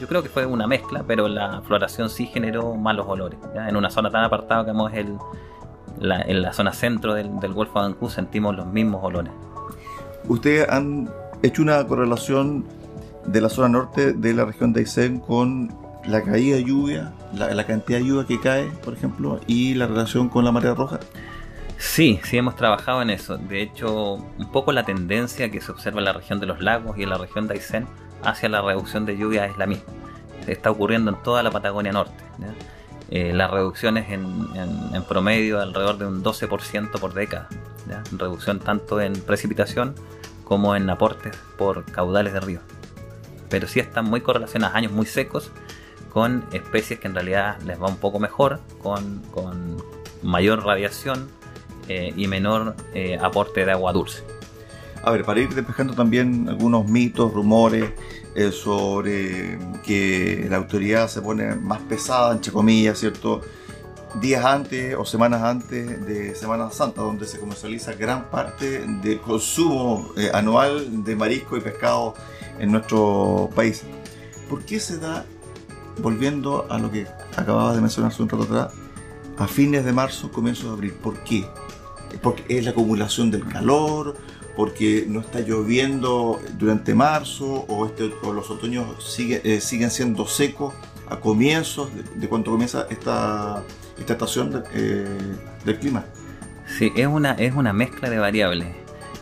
Yo 0.00 0.06
creo 0.06 0.22
que 0.22 0.28
fue 0.28 0.44
una 0.46 0.66
mezcla, 0.66 1.04
pero 1.06 1.28
la 1.28 1.62
floración 1.62 2.10
sí 2.10 2.26
generó 2.26 2.74
malos 2.74 3.06
olores. 3.08 3.38
En 3.54 3.76
una 3.76 3.90
zona 3.90 4.10
tan 4.10 4.24
apartada 4.24 4.64
como 4.64 4.88
es 4.88 4.96
el, 4.96 5.16
en 6.00 6.42
la 6.42 6.52
zona 6.52 6.72
centro 6.72 7.14
del, 7.14 7.40
del 7.40 7.52
Golfo 7.52 7.80
de 7.80 7.86
Ancú 7.86 8.10
sentimos 8.10 8.54
los 8.54 8.66
mismos 8.66 9.02
olores. 9.02 9.32
Ustedes 10.28 10.68
han 10.68 11.08
hecho 11.42 11.62
una 11.62 11.86
correlación 11.86 12.64
de 13.26 13.40
la 13.40 13.48
zona 13.48 13.68
norte 13.68 14.12
de 14.12 14.34
la 14.34 14.44
región 14.44 14.72
de 14.72 14.80
Aysén 14.80 15.18
con 15.20 15.74
la 16.06 16.22
caída 16.22 16.56
de 16.56 16.64
lluvia, 16.64 17.12
la, 17.34 17.52
la, 17.52 17.64
cantidad 17.64 17.98
de 17.98 18.06
lluvia 18.06 18.26
que 18.26 18.40
cae, 18.40 18.70
por 18.84 18.94
ejemplo, 18.94 19.40
y 19.46 19.74
la 19.74 19.86
relación 19.86 20.28
con 20.28 20.44
la 20.44 20.52
marea 20.52 20.74
roja? 20.74 21.00
Sí, 21.78 22.20
sí 22.24 22.38
hemos 22.38 22.56
trabajado 22.56 23.02
en 23.02 23.10
eso. 23.10 23.36
De 23.36 23.60
hecho, 23.60 24.14
un 24.14 24.50
poco 24.50 24.72
la 24.72 24.84
tendencia 24.84 25.50
que 25.50 25.60
se 25.60 25.70
observa 25.70 25.98
en 25.98 26.06
la 26.06 26.12
región 26.12 26.40
de 26.40 26.46
los 26.46 26.60
lagos 26.60 26.96
y 26.98 27.02
en 27.02 27.10
la 27.10 27.18
región 27.18 27.46
de 27.46 27.54
Aysén 27.54 27.86
hacia 28.22 28.48
la 28.48 28.62
reducción 28.62 29.04
de 29.04 29.16
lluvia 29.16 29.46
es 29.46 29.56
la 29.58 29.66
misma. 29.66 29.84
Está 30.46 30.70
ocurriendo 30.70 31.10
en 31.10 31.22
toda 31.22 31.42
la 31.42 31.50
Patagonia 31.50 31.92
Norte. 31.92 32.24
Eh, 33.10 33.32
las 33.32 33.50
reducciones 33.50 34.10
en, 34.10 34.24
promedio 35.08 35.60
alrededor 35.60 35.98
de 35.98 36.06
un 36.06 36.24
12% 36.24 36.98
por 36.98 37.12
década. 37.12 37.48
Reducción 38.12 38.58
tanto 38.58 39.00
en 39.00 39.12
precipitación 39.12 39.94
como 40.44 40.76
en 40.76 40.88
aportes 40.88 41.36
por 41.58 41.84
caudales 41.84 42.32
de 42.32 42.40
río. 42.40 42.60
Pero 43.48 43.68
sí 43.68 43.80
están 43.80 44.06
muy 44.06 44.22
correlacionadas 44.22 44.76
años 44.76 44.92
muy 44.92 45.06
secos 45.06 45.50
con 46.12 46.44
especies 46.52 46.98
que 46.98 47.06
en 47.06 47.14
realidad 47.14 47.60
les 47.62 47.80
va 47.80 47.88
un 47.88 47.98
poco 47.98 48.18
mejor, 48.18 48.60
con 48.82 49.76
mayor 50.22 50.64
radiación, 50.64 51.28
eh, 51.88 52.12
y 52.16 52.26
menor 52.26 52.74
eh, 52.94 53.18
aporte 53.20 53.64
de 53.64 53.72
agua 53.72 53.92
dulce. 53.92 54.24
A 55.02 55.10
ver, 55.12 55.24
para 55.24 55.40
ir 55.40 55.54
despejando 55.54 55.94
también 55.94 56.48
algunos 56.48 56.88
mitos, 56.88 57.32
rumores 57.32 57.92
eh, 58.34 58.50
sobre 58.50 59.58
que 59.84 60.46
la 60.50 60.56
autoridad 60.56 61.08
se 61.08 61.22
pone 61.22 61.54
más 61.54 61.80
pesada, 61.82 62.32
entre 62.32 62.50
comillas, 62.50 62.98
¿cierto? 62.98 63.40
Días 64.20 64.44
antes 64.44 64.96
o 64.98 65.04
semanas 65.04 65.42
antes 65.42 66.04
de 66.06 66.34
Semana 66.34 66.70
Santa, 66.70 67.02
donde 67.02 67.26
se 67.26 67.38
comercializa 67.38 67.92
gran 67.92 68.30
parte 68.30 68.80
del 69.02 69.20
consumo 69.20 70.10
anual 70.32 71.04
de 71.04 71.14
marisco 71.14 71.56
y 71.56 71.60
pescado 71.60 72.14
en 72.58 72.72
nuestro 72.72 73.50
país. 73.54 73.84
¿Por 74.48 74.64
qué 74.64 74.80
se 74.80 74.98
da, 74.98 75.24
volviendo 75.98 76.66
a 76.70 76.78
lo 76.78 76.90
que 76.90 77.06
acababa 77.36 77.74
de 77.74 77.80
mencionar 77.80 78.10
hace 78.10 78.22
un 78.22 78.28
rato 78.28 78.44
atrás, 78.44 78.72
a 79.38 79.46
fines 79.46 79.84
de 79.84 79.92
marzo, 79.92 80.30
comienzo 80.30 80.68
de 80.68 80.72
abril? 80.72 80.92
¿Por 80.92 81.22
qué? 81.24 81.46
Porque 82.22 82.44
es 82.48 82.64
la 82.64 82.70
acumulación 82.70 83.30
del 83.30 83.46
calor, 83.46 84.16
porque 84.56 85.04
no 85.06 85.20
está 85.20 85.40
lloviendo 85.40 86.40
durante 86.58 86.94
marzo 86.94 87.66
o, 87.68 87.86
este, 87.86 88.10
los 88.24 88.50
otoños 88.50 88.86
eh, 89.18 89.60
siguen 89.60 89.90
siendo 89.90 90.26
secos 90.26 90.74
a 91.08 91.20
comienzos 91.20 91.90
de, 92.14 92.28
cuando 92.28 92.50
comienza 92.50 92.86
esta, 92.90 93.62
esta 93.98 94.14
estación 94.14 94.64
eh, 94.72 95.06
del 95.64 95.78
clima. 95.78 96.06
Sí, 96.66 96.90
es 96.96 97.06
una, 97.06 97.32
es 97.32 97.54
una 97.54 97.72
mezcla 97.72 98.10
de 98.10 98.18
variables. 98.18 98.68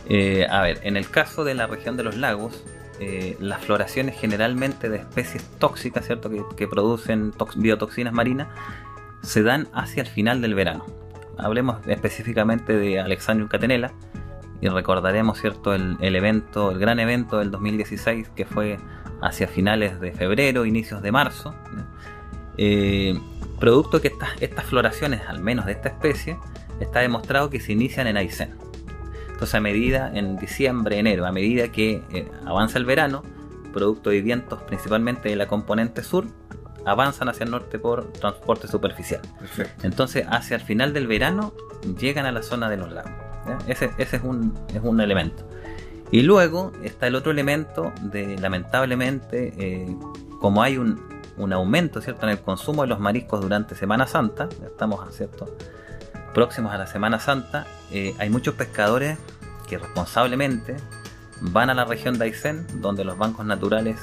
Eh, 0.07 0.47
a 0.49 0.61
ver, 0.61 0.79
en 0.83 0.97
el 0.97 1.09
caso 1.09 1.43
de 1.43 1.53
la 1.53 1.67
región 1.67 1.97
de 1.97 2.03
los 2.03 2.15
lagos, 2.15 2.63
las 3.39 3.61
floraciones 3.61 4.17
generalmente 4.17 4.87
de 4.87 4.99
especies 4.99 5.43
tóxicas, 5.59 6.05
¿cierto? 6.05 6.29
Que, 6.29 6.41
que 6.55 6.65
producen 6.65 7.33
biotoxinas 7.57 8.13
marinas, 8.13 8.47
se 9.21 9.43
dan 9.43 9.67
hacia 9.73 10.01
el 10.01 10.07
final 10.07 10.41
del 10.41 10.55
verano 10.55 10.85
hablemos 11.37 11.85
específicamente 11.87 12.73
de 12.73 12.99
Alexandru 12.99 13.47
Catenela 13.47 13.91
y 14.61 14.69
recordaremos 14.69 15.39
cierto 15.39 15.73
el, 15.73 15.97
evento, 16.01 16.71
el 16.71 16.79
gran 16.79 16.99
evento 16.99 17.39
del 17.39 17.51
2016 17.51 18.29
que 18.35 18.45
fue 18.45 18.77
hacia 19.21 19.47
finales 19.47 19.99
de 19.99 20.11
febrero, 20.11 20.65
inicios 20.65 21.01
de 21.01 21.11
marzo. 21.11 21.53
Eh, 22.57 23.19
producto 23.59 24.01
que 24.01 24.09
estas, 24.09 24.29
estas 24.41 24.65
floraciones, 24.65 25.21
al 25.27 25.39
menos 25.39 25.65
de 25.65 25.73
esta 25.73 25.89
especie, 25.89 26.37
está 26.79 26.99
demostrado 26.99 27.49
que 27.49 27.59
se 27.59 27.73
inician 27.73 28.07
en 28.07 28.17
Aysén. 28.17 28.55
Entonces 29.27 29.55
a 29.55 29.59
medida, 29.59 30.11
en 30.13 30.37
diciembre, 30.37 30.97
enero, 30.97 31.25
a 31.25 31.31
medida 31.31 31.69
que 31.69 32.01
eh, 32.11 32.27
avanza 32.45 32.77
el 32.77 32.85
verano, 32.85 33.23
producto 33.73 34.09
de 34.09 34.21
vientos 34.21 34.61
principalmente 34.63 35.27
de 35.27 35.35
la 35.35 35.47
componente 35.47 36.03
sur, 36.03 36.25
avanzan 36.85 37.29
hacia 37.29 37.43
el 37.43 37.51
norte 37.51 37.79
por 37.79 38.11
transporte 38.13 38.67
superficial. 38.67 39.21
Entonces, 39.83 40.25
hacia 40.29 40.55
el 40.55 40.61
final 40.61 40.93
del 40.93 41.07
verano, 41.07 41.53
llegan 41.99 42.25
a 42.25 42.31
la 42.31 42.43
zona 42.43 42.69
de 42.69 42.77
los 42.77 42.91
lagos. 42.91 43.11
Ese, 43.67 43.91
es, 43.97 44.21
un, 44.23 44.57
es 44.73 44.81
un 44.83 45.01
elemento. 45.01 45.47
Y 46.11 46.21
luego 46.21 46.71
está 46.83 47.07
el 47.07 47.15
otro 47.15 47.31
elemento 47.31 47.91
de, 48.01 48.37
lamentablemente, 48.37 49.53
eh, 49.57 49.95
como 50.39 50.61
hay 50.61 50.77
un, 50.77 50.99
aumento 51.51 52.01
¿cierto? 52.01 52.25
en 52.25 52.31
el 52.31 52.39
consumo 52.39 52.83
de 52.83 52.87
los 52.87 52.99
mariscos 52.99 53.41
durante 53.41 53.75
Semana 53.75 54.07
Santa, 54.07 54.47
estamos 54.65 55.13
¿cierto? 55.13 55.53
próximos 56.33 56.71
a 56.71 56.77
la 56.77 56.87
Semana 56.87 57.19
Santa, 57.19 57.67
eh, 57.91 58.15
hay 58.19 58.29
muchos 58.29 58.55
pescadores 58.55 59.17
que 59.67 59.77
responsablemente 59.77 60.77
van 61.41 61.69
a 61.69 61.73
la 61.73 61.85
región 61.85 62.17
de 62.17 62.25
Aysén, 62.25 62.65
donde 62.81 63.03
los 63.03 63.17
bancos 63.17 63.45
naturales 63.45 63.99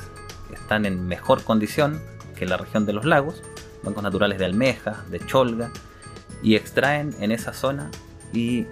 están 0.53 0.85
en 0.85 1.07
mejor 1.07 1.43
condición 1.45 2.01
que 2.43 2.49
la 2.49 2.57
región 2.57 2.87
de 2.87 2.93
los 2.93 3.05
lagos, 3.05 3.41
bancos 3.85 4.03
naturales 4.03 4.39
de 4.41 4.47
almejas, 4.47 5.09
de 5.11 5.21
cholga, 5.21 5.71
y 6.43 6.57
extraen 6.57 7.15
en 7.21 7.31
esa 7.31 7.53
zona 7.53 7.89
y 8.33 8.67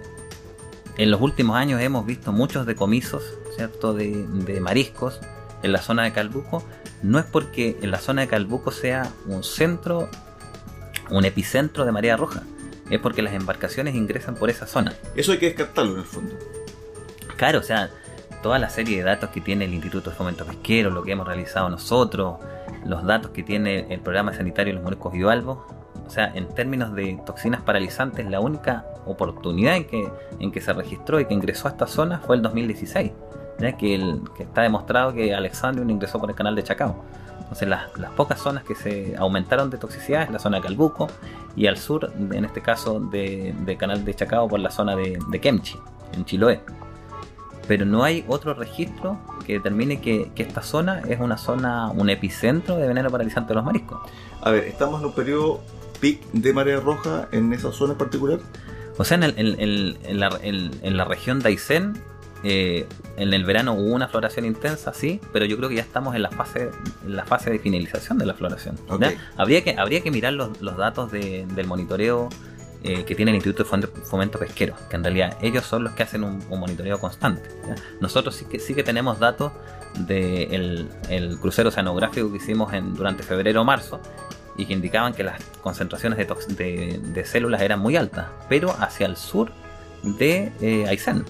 en 0.97 1.09
los 1.09 1.21
últimos 1.21 1.55
años 1.55 1.79
hemos 1.79 2.05
visto 2.05 2.33
muchos 2.33 2.65
decomisos 2.65 3.23
¿cierto? 3.55 3.93
De, 3.93 4.25
de 4.27 4.59
mariscos 4.59 5.21
en 5.63 5.71
la 5.71 5.81
zona 5.81 6.03
de 6.03 6.11
Calbuco. 6.11 6.63
No 7.01 7.17
es 7.17 7.25
porque 7.25 7.77
en 7.81 7.91
la 7.91 7.99
zona 7.99 8.21
de 8.21 8.27
Calbuco 8.27 8.71
sea 8.71 9.11
un 9.25 9.43
centro, 9.43 10.09
un 11.09 11.23
epicentro 11.23 11.85
de 11.85 11.93
marea 11.93 12.17
roja, 12.17 12.43
es 12.89 12.99
porque 12.99 13.21
las 13.21 13.33
embarcaciones 13.33 13.95
ingresan 13.95 14.35
por 14.35 14.49
esa 14.49 14.67
zona. 14.67 14.93
Eso 15.15 15.31
hay 15.31 15.37
que 15.37 15.45
descartarlo 15.47 15.93
en 15.93 15.99
el 15.99 16.05
fondo. 16.05 16.35
Claro, 17.37 17.59
o 17.59 17.63
sea, 17.63 17.89
toda 18.43 18.59
la 18.59 18.69
serie 18.69 18.97
de 18.97 19.03
datos 19.03 19.29
que 19.29 19.39
tiene 19.39 19.65
el 19.65 19.73
Instituto 19.73 20.09
de 20.09 20.15
Fomento 20.15 20.45
Pesquero, 20.45 20.89
lo 20.89 21.03
que 21.03 21.13
hemos 21.13 21.25
realizado 21.25 21.69
nosotros, 21.69 22.39
los 22.85 23.03
datos 23.05 23.31
que 23.31 23.43
tiene 23.43 23.87
el 23.89 23.99
programa 23.99 24.33
sanitario 24.33 24.71
de 24.71 24.75
los 24.75 24.83
moriscos 24.83 25.13
bivalvos, 25.13 25.59
o 26.05 26.09
sea, 26.09 26.31
en 26.35 26.47
términos 26.49 26.93
de 26.93 27.19
toxinas 27.25 27.61
paralizantes, 27.61 28.29
la 28.29 28.39
única 28.39 28.85
oportunidad 29.05 29.77
en 29.77 30.51
que, 30.51 30.61
se 30.61 30.73
registró 30.73 31.19
y 31.19 31.25
que 31.25 31.33
ingresó 31.33 31.67
a 31.67 31.71
esta 31.71 31.87
zona 31.87 32.19
fue 32.19 32.35
el 32.35 32.41
2016, 32.41 33.11
ya 33.59 33.77
que, 33.77 34.19
está 34.39 34.63
demostrado 34.63 35.13
que 35.13 35.33
Alexandrium 35.33 35.89
ingresó 35.89 36.19
por 36.19 36.29
el 36.29 36.35
canal 36.35 36.55
de 36.55 36.63
Chacao. 36.63 37.03
Entonces 37.39 37.67
las, 37.67 37.89
pocas 38.15 38.39
zonas 38.39 38.63
que 38.63 38.75
se 38.75 39.15
aumentaron 39.17 39.69
de 39.69 39.77
toxicidad 39.77 40.23
es 40.23 40.31
la 40.31 40.39
zona 40.39 40.57
de 40.57 40.63
Calbuco 40.63 41.07
y 41.55 41.67
al 41.67 41.77
sur, 41.77 42.11
en 42.17 42.45
este 42.45 42.61
caso 42.61 42.99
de, 42.99 43.53
de 43.65 43.77
canal 43.77 44.03
de 44.03 44.13
Chacao, 44.13 44.47
por 44.47 44.59
la 44.59 44.71
zona 44.71 44.95
de, 44.95 45.19
de 45.29 45.39
Kemchi, 45.39 45.77
en 46.13 46.25
Chiloé 46.25 46.61
pero 47.67 47.85
no 47.85 48.03
hay 48.03 48.25
otro 48.27 48.53
registro 48.53 49.19
que 49.45 49.53
determine 49.53 50.01
que, 50.01 50.31
que, 50.35 50.43
esta 50.43 50.61
zona 50.61 51.01
es 51.07 51.19
una 51.19 51.37
zona, 51.37 51.91
un 51.91 52.09
epicentro 52.09 52.77
de 52.77 52.87
veneno 52.87 53.09
paralizante 53.09 53.49
de 53.49 53.55
los 53.55 53.65
mariscos. 53.65 53.99
A 54.41 54.51
ver, 54.51 54.65
¿estamos 54.65 54.99
en 55.01 55.07
un 55.07 55.13
periodo 55.13 55.61
pic 55.99 56.21
de 56.33 56.53
marea 56.53 56.79
roja 56.79 57.27
en 57.31 57.53
esa 57.53 57.71
zona 57.71 57.93
en 57.93 57.97
particular? 57.97 58.39
O 58.97 59.03
sea, 59.03 59.15
en, 59.15 59.23
el, 59.23 59.33
en, 59.37 59.97
en, 60.03 60.19
la, 60.19 60.29
en 60.41 60.97
la, 60.97 61.05
región 61.05 61.39
de 61.39 61.49
Aysén, 61.49 61.93
eh, 62.43 62.87
en 63.17 63.33
el 63.33 63.45
verano 63.45 63.73
hubo 63.73 63.93
una 63.93 64.07
floración 64.07 64.45
intensa, 64.45 64.93
sí, 64.93 65.21
pero 65.31 65.45
yo 65.45 65.57
creo 65.57 65.69
que 65.69 65.75
ya 65.75 65.81
estamos 65.81 66.15
en 66.15 66.23
la 66.23 66.31
fase, 66.31 66.71
en 67.05 67.15
la 67.15 67.25
fase 67.25 67.51
de 67.51 67.59
finalización 67.59 68.17
de 68.17 68.25
la 68.25 68.33
floración. 68.33 68.75
Okay. 68.89 69.17
Habría, 69.37 69.63
que, 69.63 69.75
habría 69.77 70.01
que 70.01 70.11
mirar 70.11 70.33
los, 70.33 70.61
los 70.61 70.75
datos 70.77 71.11
de, 71.11 71.45
del 71.55 71.67
monitoreo 71.67 72.29
eh, 72.83 73.03
que 73.03 73.15
tiene 73.15 73.31
el 73.31 73.35
Instituto 73.35 73.63
de 73.63 73.87
Fomento 73.87 74.39
Pesquero, 74.39 74.75
que 74.89 74.95
en 74.95 75.03
realidad 75.03 75.37
ellos 75.41 75.65
son 75.65 75.83
los 75.83 75.93
que 75.93 76.03
hacen 76.03 76.23
un, 76.23 76.43
monitoreo 76.49 76.99
constante. 76.99 77.49
Nosotros 77.99 78.35
sí 78.35 78.45
que, 78.45 78.59
sí 78.59 78.73
que 78.73 78.83
tenemos 78.83 79.19
datos 79.19 79.51
del 79.99 80.89
de 81.07 81.15
el 81.15 81.37
crucero 81.39 81.69
oceanográfico 81.69 82.31
que 82.31 82.37
hicimos 82.37 82.73
en, 82.73 82.95
durante 82.95 83.23
febrero 83.23 83.61
o 83.61 83.63
marzo 83.63 83.99
y 84.57 84.65
que 84.65 84.73
indicaban 84.73 85.13
que 85.13 85.23
las 85.23 85.43
concentraciones 85.61 86.17
de, 86.17 86.25
de, 86.55 86.99
de 86.99 87.25
células 87.25 87.61
eran 87.61 87.79
muy 87.79 87.95
altas, 87.97 88.27
pero 88.49 88.75
hacia 88.79 89.05
el 89.05 89.15
sur 89.15 89.51
de 90.03 90.51
eh, 90.61 90.85
Aysén, 90.87 91.23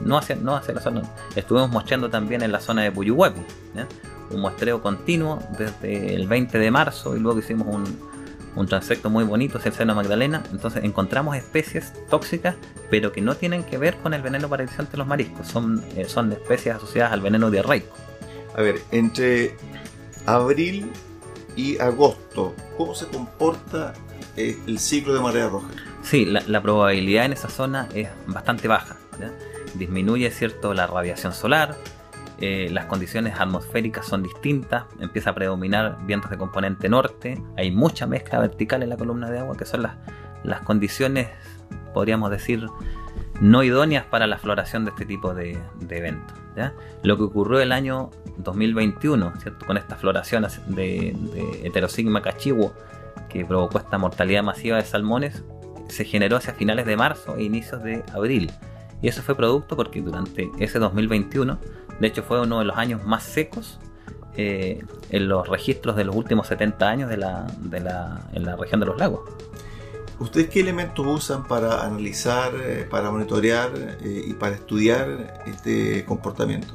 no 0.00 0.18
hacia, 0.18 0.36
no 0.36 0.56
hacia 0.56 0.74
la 0.74 0.80
zona. 0.80 1.02
Estuvimos 1.34 1.70
mostrando 1.70 2.10
también 2.10 2.42
en 2.42 2.52
la 2.52 2.60
zona 2.60 2.82
de 2.82 2.92
Puyuhuepu, 2.92 3.42
un 4.30 4.40
muestreo 4.40 4.82
continuo 4.82 5.38
desde 5.58 6.14
el 6.14 6.28
20 6.28 6.58
de 6.58 6.70
marzo 6.70 7.16
y 7.16 7.20
luego 7.20 7.38
hicimos 7.38 7.66
un, 7.68 8.07
un 8.58 8.66
transecto 8.66 9.08
muy 9.08 9.24
bonito 9.24 9.58
hacia 9.58 9.70
el 9.70 9.74
seno 9.74 9.94
Magdalena. 9.94 10.42
Entonces 10.50 10.84
encontramos 10.84 11.36
especies 11.36 11.92
tóxicas, 12.10 12.56
pero 12.90 13.12
que 13.12 13.20
no 13.20 13.36
tienen 13.36 13.62
que 13.62 13.78
ver 13.78 13.96
con 13.98 14.14
el 14.14 14.22
veneno 14.22 14.48
paralizante 14.48 14.92
de 14.92 14.98
los 14.98 15.06
mariscos. 15.06 15.46
Son, 15.46 15.84
eh, 15.96 16.06
son 16.06 16.32
especies 16.32 16.74
asociadas 16.74 17.12
al 17.12 17.20
veneno 17.20 17.50
diarreico. 17.50 17.96
A 18.56 18.62
ver, 18.62 18.80
entre 18.90 19.56
abril 20.26 20.90
y 21.56 21.78
agosto, 21.78 22.54
¿cómo 22.76 22.94
se 22.94 23.06
comporta 23.06 23.94
eh, 24.36 24.58
el 24.66 24.78
ciclo 24.78 25.14
de 25.14 25.20
marea 25.20 25.48
roja? 25.48 25.68
Sí, 26.02 26.24
la, 26.24 26.42
la, 26.46 26.60
probabilidad 26.60 27.26
en 27.26 27.32
esa 27.32 27.48
zona 27.48 27.88
es 27.94 28.08
bastante 28.26 28.66
baja. 28.66 28.96
Disminuye 29.74 30.30
cierto 30.30 30.74
la 30.74 30.86
radiación 30.86 31.32
solar, 31.32 31.76
eh, 32.40 32.68
las 32.70 32.86
condiciones 32.86 33.38
atmosféricas 33.38 34.06
son 34.06 34.22
distintas, 34.22 34.84
empieza 35.00 35.30
a 35.30 35.34
predominar 35.34 35.98
vientos 36.06 36.30
de 36.30 36.38
componente 36.38 36.88
norte, 36.88 37.42
hay 37.56 37.70
mucha 37.70 38.06
mezcla 38.06 38.38
vertical 38.38 38.82
en 38.82 38.90
la 38.90 38.96
columna 38.96 39.30
de 39.30 39.40
agua, 39.40 39.56
que 39.56 39.64
son 39.64 39.82
las, 39.82 39.96
las 40.44 40.60
condiciones, 40.60 41.28
podríamos 41.92 42.30
decir, 42.30 42.66
no 43.40 43.62
idóneas 43.62 44.04
para 44.04 44.26
la 44.26 44.38
floración 44.38 44.84
de 44.84 44.90
este 44.90 45.04
tipo 45.04 45.34
de, 45.34 45.58
de 45.80 45.98
eventos. 45.98 46.36
Lo 47.02 47.16
que 47.16 47.22
ocurrió 47.22 47.60
el 47.60 47.72
año 47.72 48.10
2021, 48.38 49.32
¿cierto? 49.40 49.66
con 49.66 49.76
esta 49.76 49.96
floración 49.96 50.46
de, 50.66 51.14
de 51.16 51.66
heterosigma 51.66 52.22
cachivo 52.22 52.72
que 53.28 53.44
provocó 53.44 53.78
esta 53.78 53.98
mortalidad 53.98 54.42
masiva 54.42 54.76
de 54.76 54.84
salmones, 54.84 55.44
se 55.88 56.04
generó 56.04 56.36
hacia 56.36 56.54
finales 56.54 56.86
de 56.86 56.96
marzo 56.96 57.36
e 57.36 57.44
inicios 57.44 57.82
de 57.82 58.02
abril. 58.12 58.50
Y 59.00 59.08
eso 59.08 59.22
fue 59.22 59.36
producto 59.36 59.76
porque 59.76 60.00
durante 60.02 60.50
ese 60.58 60.78
2021 60.78 61.58
de 62.00 62.06
hecho, 62.06 62.22
fue 62.22 62.40
uno 62.40 62.60
de 62.60 62.64
los 62.64 62.76
años 62.76 63.04
más 63.04 63.24
secos 63.24 63.78
eh, 64.36 64.84
en 65.10 65.28
los 65.28 65.48
registros 65.48 65.96
de 65.96 66.04
los 66.04 66.14
últimos 66.14 66.46
70 66.46 66.88
años 66.88 67.10
de 67.10 67.16
la, 67.16 67.46
de 67.58 67.80
la, 67.80 68.20
en 68.32 68.44
la 68.44 68.56
región 68.56 68.80
de 68.80 68.86
los 68.86 68.98
lagos. 68.98 69.20
¿Ustedes 70.20 70.48
qué 70.48 70.60
elementos 70.60 71.06
usan 71.06 71.46
para 71.46 71.84
analizar, 71.84 72.52
eh, 72.60 72.86
para 72.90 73.10
monitorear 73.10 73.70
eh, 73.76 74.24
y 74.26 74.32
para 74.34 74.56
estudiar 74.56 75.42
este 75.46 76.04
comportamiento? 76.04 76.74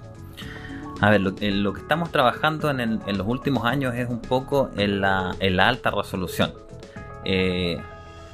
A 1.01 1.09
ver, 1.09 1.19
lo, 1.19 1.33
que 1.35 1.81
estamos 1.81 2.11
trabajando 2.11 2.69
en, 2.69 2.79
el, 2.79 2.99
en, 3.05 3.17
los 3.17 3.27
últimos 3.27 3.65
años 3.65 3.93
es 3.95 4.07
un 4.09 4.21
poco 4.21 4.69
en 4.77 5.01
la, 5.01 5.35
en 5.39 5.57
la 5.57 5.67
alta 5.67 5.91
resolución. 5.91 6.53
Eh, 7.25 7.81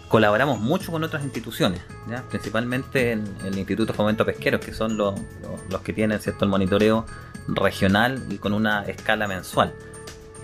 colaboramos 0.10 0.60
mucho 0.60 0.91
con 0.91 1.04
otras 1.04 1.24
instituciones, 1.24 1.82
principalmente 2.30 3.12
en 3.12 3.24
el 3.45 3.58
Instituto 3.58 3.93
Fomento 3.93 4.26
Pesquero, 4.26 4.60
que 4.60 4.74
son 4.74 4.98
los, 4.98 5.17
los, 5.69 5.82
que 5.82 5.93
tienen 5.93 6.19
¿cierto? 6.19 6.45
el 6.45 6.52
monitoreo 6.52 7.06
regional 7.48 8.22
y 8.30 8.38
con 8.39 8.54
una 8.54 8.84
escala 8.84 9.28
mensual. 9.28 9.74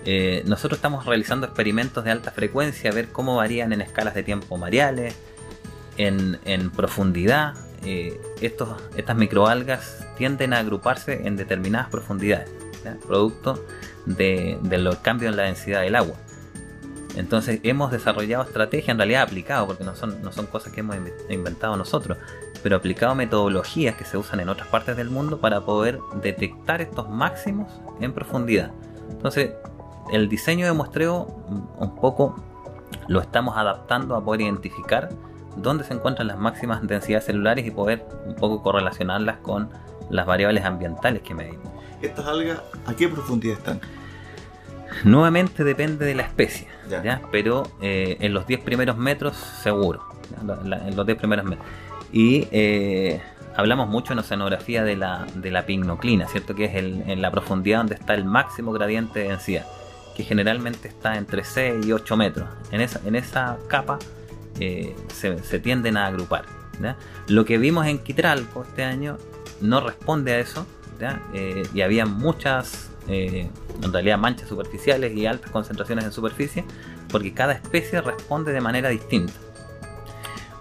Eh, 0.04 0.44
nosotros 0.46 0.78
estamos 0.78 1.04
realizando 1.04 1.46
experimentos 1.46 2.04
de 2.04 2.12
alta 2.12 2.30
frecuencia, 2.30 2.90
a 2.90 2.94
ver 2.94 3.08
cómo 3.08 3.36
varían 3.36 3.72
en 3.72 3.80
escalas 3.80 4.14
de 4.14 4.22
tiempo 4.22 4.56
mareales, 4.56 5.16
en, 5.96 6.70
profundidad. 6.70 7.54
Eh, 7.84 8.20
estas 8.40 9.16
microalgas 9.16 10.06
tienden 10.16 10.52
a 10.52 10.58
agruparse 10.58 11.26
en 11.26 11.36
determinadas 11.36 11.88
profundidades, 11.88 12.48
producto 13.04 13.64
de, 14.06 14.58
de 14.62 14.78
los 14.78 14.96
cambios 14.98 15.32
en 15.32 15.36
la 15.36 15.42
densidad 15.42 15.82
del 15.82 15.96
agua. 15.96 16.16
Entonces 17.16 17.60
hemos 17.62 17.90
desarrollado 17.90 18.44
estrategias, 18.44 18.90
en 18.90 18.98
realidad 18.98 19.22
aplicado, 19.22 19.66
porque 19.66 19.84
no 19.84 19.94
son, 19.96 20.22
no 20.22 20.32
son 20.32 20.46
cosas 20.46 20.72
que 20.72 20.80
hemos 20.80 20.96
inventado 21.30 21.76
nosotros, 21.76 22.18
pero 22.62 22.76
aplicado 22.76 23.14
metodologías 23.14 23.96
que 23.96 24.04
se 24.04 24.18
usan 24.18 24.40
en 24.40 24.48
otras 24.48 24.68
partes 24.68 24.96
del 24.96 25.10
mundo 25.10 25.40
para 25.40 25.62
poder 25.62 25.98
detectar 26.22 26.82
estos 26.82 27.08
máximos 27.08 27.72
en 28.00 28.12
profundidad. 28.12 28.70
Entonces, 29.10 29.52
el 30.12 30.28
diseño 30.28 30.66
de 30.66 30.72
muestreo 30.72 31.26
un 31.78 31.96
poco 31.96 32.36
lo 33.08 33.20
estamos 33.20 33.56
adaptando 33.56 34.14
a 34.14 34.24
poder 34.24 34.42
identificar 34.42 35.08
dónde 35.56 35.84
se 35.84 35.94
encuentran 35.94 36.28
las 36.28 36.38
máximas 36.38 36.86
densidades 36.86 37.24
celulares 37.24 37.66
y 37.66 37.70
poder 37.70 38.06
un 38.26 38.34
poco 38.34 38.62
correlacionarlas 38.62 39.38
con 39.38 39.70
las 40.10 40.26
variables 40.26 40.64
ambientales 40.64 41.22
que 41.22 41.34
medimos. 41.34 41.66
¿Estas 42.02 42.26
algas 42.26 42.60
a 42.84 42.94
qué 42.94 43.08
profundidad 43.08 43.56
están? 43.56 43.80
Nuevamente 45.04 45.64
depende 45.64 46.04
de 46.04 46.14
la 46.14 46.22
especie, 46.22 46.68
¿ya? 46.88 47.02
¿ya? 47.02 47.22
pero 47.30 47.70
eh, 47.80 48.16
en 48.20 48.34
los 48.34 48.46
10 48.46 48.60
primeros 48.60 48.96
metros 48.96 49.36
seguro, 49.36 50.02
los 50.94 51.06
10 51.06 51.18
primeros 51.18 51.44
metros. 51.44 51.66
Y 52.12 52.46
eh, 52.50 53.20
hablamos 53.56 53.88
mucho 53.88 54.12
en 54.12 54.20
oceanografía 54.20 54.84
de 54.84 54.96
la, 54.96 55.26
de 55.34 55.50
la 55.50 55.66
pignoclina, 55.66 56.28
¿cierto? 56.28 56.54
Que 56.54 56.66
es 56.66 56.74
el, 56.74 57.02
en 57.06 57.20
la 57.20 57.30
profundidad 57.30 57.78
donde 57.78 57.94
está 57.94 58.14
el 58.14 58.24
máximo 58.24 58.72
gradiente 58.72 59.20
de 59.20 59.28
densidad, 59.28 59.66
que 60.16 60.22
generalmente 60.22 60.88
está 60.88 61.16
entre 61.16 61.44
6 61.44 61.86
y 61.86 61.92
8 61.92 62.16
metros. 62.16 62.48
En 62.70 62.80
esa, 62.80 63.00
en 63.04 63.16
esa 63.16 63.58
capa 63.68 63.98
eh, 64.60 64.94
se, 65.12 65.42
se, 65.42 65.58
tienden 65.58 65.96
a 65.96 66.06
agrupar. 66.06 66.44
Lo 67.28 67.46
que 67.46 67.56
vimos 67.56 67.86
en 67.86 67.98
Quitralco 67.98 68.62
este 68.62 68.84
año 68.84 69.16
no 69.62 69.80
responde 69.80 70.34
a 70.34 70.38
eso, 70.38 70.66
y 71.74 71.80
había 71.80 72.06
muchas 72.06 72.90
eh, 73.08 73.48
en 73.82 73.92
realidad 73.92 74.18
manchas 74.18 74.48
superficiales 74.48 75.16
y 75.16 75.26
altas 75.26 75.50
concentraciones 75.50 76.04
en 76.04 76.12
superficie, 76.12 76.64
porque 77.08 77.32
cada 77.32 77.52
especie 77.52 78.00
responde 78.00 78.52
de 78.52 78.60
manera 78.60 78.88
distinta. 78.88 79.32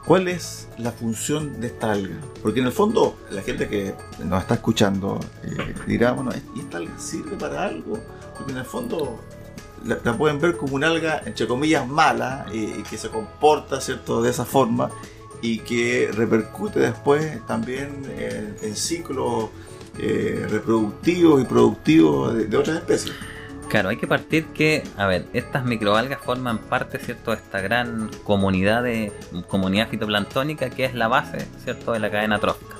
¿Cuál 0.06 0.28
es 0.28 0.68
la 0.78 0.92
función 0.92 1.60
de 1.60 1.68
esta 1.68 1.92
alga? 1.92 2.16
Porque 2.44 2.60
en 2.60 2.68
el 2.68 2.72
fondo 2.72 3.18
la 3.32 3.42
gente 3.42 3.68
que 3.68 3.96
nos 4.24 4.42
está 4.42 4.56
escuchando 4.56 5.20
eh, 5.44 5.74
dirá, 5.88 6.12
bueno, 6.12 6.32
¿y 6.56 6.60
esta 6.60 6.78
alga 6.78 6.98
sirve 7.00 7.36
para 7.38 7.64
algo? 7.64 8.00
Porque 8.38 8.52
en 8.52 8.60
el 8.60 8.66
fondo 8.66 9.20
la, 9.84 9.98
pueden 10.18 10.40
ver 10.40 10.58
como 10.58 10.76
una 10.76 10.88
alga, 10.88 11.22
entre 11.26 11.48
comillas, 11.48 11.88
mala 11.88 12.46
y, 12.54 12.84
que 12.84 12.98
se 12.98 13.10
comporta, 13.10 13.82
¿cierto?, 13.82 14.22
de 14.22 14.30
esa 14.30 14.46
forma. 14.46 14.90
y 15.42 15.60
que 15.60 16.10
repercute 16.14 16.80
después 16.80 17.46
también 17.46 18.04
en, 18.62 18.76
ciclos 18.76 19.50
eh, 20.00 20.46
reproductivos 20.50 21.42
y 21.42 21.46
productivos 21.46 22.34
de, 22.36 22.58
otras 22.58 22.78
especies. 22.78 23.16
Claro, 23.70 23.90
hay 23.90 23.98
que 23.98 24.08
partir 24.08 24.46
que, 24.48 24.84
a 24.96 25.08
ver, 25.08 25.26
estas 25.34 25.66
microalgas 25.66 26.20
forman 26.22 26.60
parte, 26.60 27.00
¿cierto?, 27.00 27.32
de 27.32 27.38
esta 27.38 27.62
gran 27.62 28.10
comunidad 28.24 28.84
de 28.84 29.12
comunidad 29.48 29.90
fitoplanctónica 29.90 30.70
que 30.70 30.86
es 30.86 30.94
la 30.94 31.08
base, 31.08 31.48
¿cierto?, 31.64 31.94
de 31.94 32.00
la 32.00 32.12
cadena 32.12 32.40
trófica. 32.40 32.76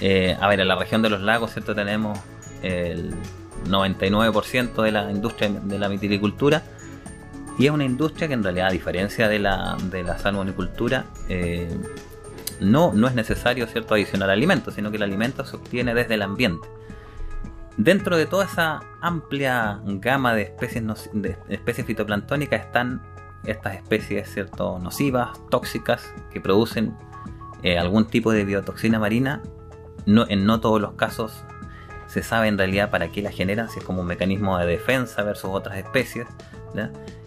Eh, 0.00 0.36
a 0.38 0.48
ver, 0.48 0.60
en 0.60 0.68
la 0.68 0.76
región 0.76 1.00
de 1.02 1.10
los 1.10 1.22
lagos, 1.22 1.52
¿cierto?, 1.52 1.74
tenemos 1.74 2.18
el 2.62 3.14
99% 3.68 4.82
de 4.82 4.92
la 4.92 5.10
industria 5.10 5.48
de 5.48 5.78
la 5.78 5.88
vitilicultura 5.88 6.62
y 7.58 7.66
es 7.66 7.70
una 7.70 7.84
industria 7.84 8.28
que 8.28 8.34
en 8.34 8.42
realidad, 8.42 8.68
a 8.68 8.72
diferencia 8.72 9.28
de 9.28 9.38
la, 9.38 9.76
de 9.90 10.02
la 10.02 10.18
salmonicultura, 10.18 11.06
eh, 11.28 11.68
no, 12.60 12.92
no 12.92 13.06
es 13.08 13.14
necesario 13.14 13.66
cierto 13.66 13.94
adicionar 13.94 14.30
alimentos, 14.30 14.74
sino 14.74 14.90
que 14.90 14.96
el 14.96 15.02
alimento 15.02 15.44
se 15.44 15.56
obtiene 15.56 15.94
desde 15.94 16.14
el 16.14 16.22
ambiente. 16.22 16.68
Dentro 17.76 18.16
de 18.16 18.26
toda 18.26 18.44
esa 18.44 18.82
amplia 19.00 19.80
gama 19.84 20.34
de 20.34 20.42
especies, 20.42 21.10
de 21.12 21.36
especies 21.48 21.86
fitoplanctónicas 21.86 22.60
están 22.60 23.02
estas 23.44 23.74
especies 23.74 24.32
cierto, 24.32 24.78
nocivas, 24.78 25.30
tóxicas, 25.50 26.14
que 26.32 26.40
producen 26.40 26.94
eh, 27.62 27.78
algún 27.78 28.06
tipo 28.06 28.32
de 28.32 28.44
biotoxina 28.44 28.98
marina. 28.98 29.42
En 30.06 30.44
no 30.44 30.60
todos 30.60 30.80
los 30.80 30.92
casos 30.94 31.44
se 32.06 32.22
sabe 32.22 32.48
en 32.48 32.58
realidad 32.58 32.90
para 32.90 33.08
qué 33.10 33.22
la 33.22 33.32
generan, 33.32 33.68
si 33.70 33.78
es 33.80 33.84
como 33.84 34.02
un 34.02 34.06
mecanismo 34.06 34.58
de 34.58 34.66
defensa 34.66 35.22
versus 35.22 35.50
otras 35.52 35.78
especies. 35.78 36.26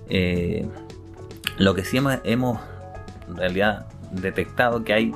Eh, 0.09 0.67
lo 1.57 1.73
que 1.73 1.83
sí 1.83 1.97
hemos, 1.97 2.19
hemos, 2.23 2.59
en 3.27 3.35
realidad 3.35 3.87
detectado 4.11 4.83
que 4.83 4.93
hay 4.93 5.13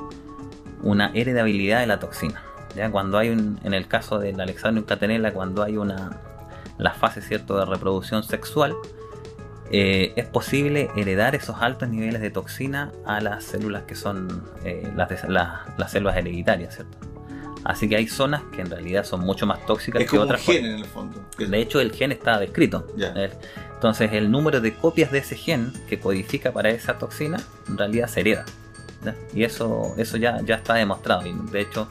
una 0.82 1.10
heredabilidad 1.14 1.80
de 1.80 1.86
la 1.86 1.98
toxina. 1.98 2.42
¿ya? 2.74 2.90
Cuando 2.90 3.18
hay 3.18 3.30
un, 3.30 3.60
en 3.64 3.74
el 3.74 3.86
caso 3.86 4.18
del 4.18 4.40
Alexandrium 4.40 4.86
catenella, 4.86 5.32
cuando 5.32 5.62
hay 5.62 5.76
una 5.76 6.20
la 6.78 6.92
fase 6.92 7.20
cierto 7.20 7.58
de 7.58 7.64
reproducción 7.64 8.24
sexual, 8.24 8.74
eh, 9.70 10.12
es 10.16 10.26
posible 10.26 10.90
heredar 10.96 11.34
esos 11.34 11.56
altos 11.60 11.88
niveles 11.88 12.20
de 12.20 12.30
toxina 12.30 12.92
a 13.06 13.20
las 13.20 13.44
células 13.44 13.84
que 13.84 13.94
son 13.94 14.44
eh, 14.64 14.90
las, 14.96 15.28
las 15.28 15.90
células 15.90 16.16
hereditarias, 16.16 16.74
¿cierto? 16.74 16.98
Así 17.64 17.88
que 17.88 17.96
hay 17.96 18.08
zonas 18.08 18.42
que 18.52 18.60
en 18.60 18.70
realidad 18.70 19.04
son 19.04 19.20
mucho 19.20 19.46
más 19.46 19.64
tóxicas 19.66 20.04
que 20.04 20.18
otras. 20.18 20.40
gen 20.42 20.64
en 20.64 20.78
el 20.78 20.84
fondo. 20.84 21.24
De 21.38 21.58
hecho, 21.60 21.80
el 21.80 21.92
gen 21.92 22.10
está 22.10 22.38
descrito. 22.38 22.86
Entonces, 23.74 24.12
el 24.12 24.30
número 24.30 24.60
de 24.60 24.74
copias 24.74 25.12
de 25.12 25.18
ese 25.18 25.36
gen 25.36 25.72
que 25.88 26.00
codifica 26.00 26.52
para 26.52 26.70
esa 26.70 26.98
toxina 26.98 27.40
en 27.68 27.78
realidad 27.78 28.08
se 28.08 28.20
hereda. 28.20 28.44
Y 29.34 29.44
eso, 29.44 29.94
eso 29.96 30.16
ya, 30.16 30.40
ya 30.42 30.56
está 30.56 30.74
demostrado. 30.74 31.26
Y 31.26 31.34
de 31.50 31.60
hecho, 31.60 31.88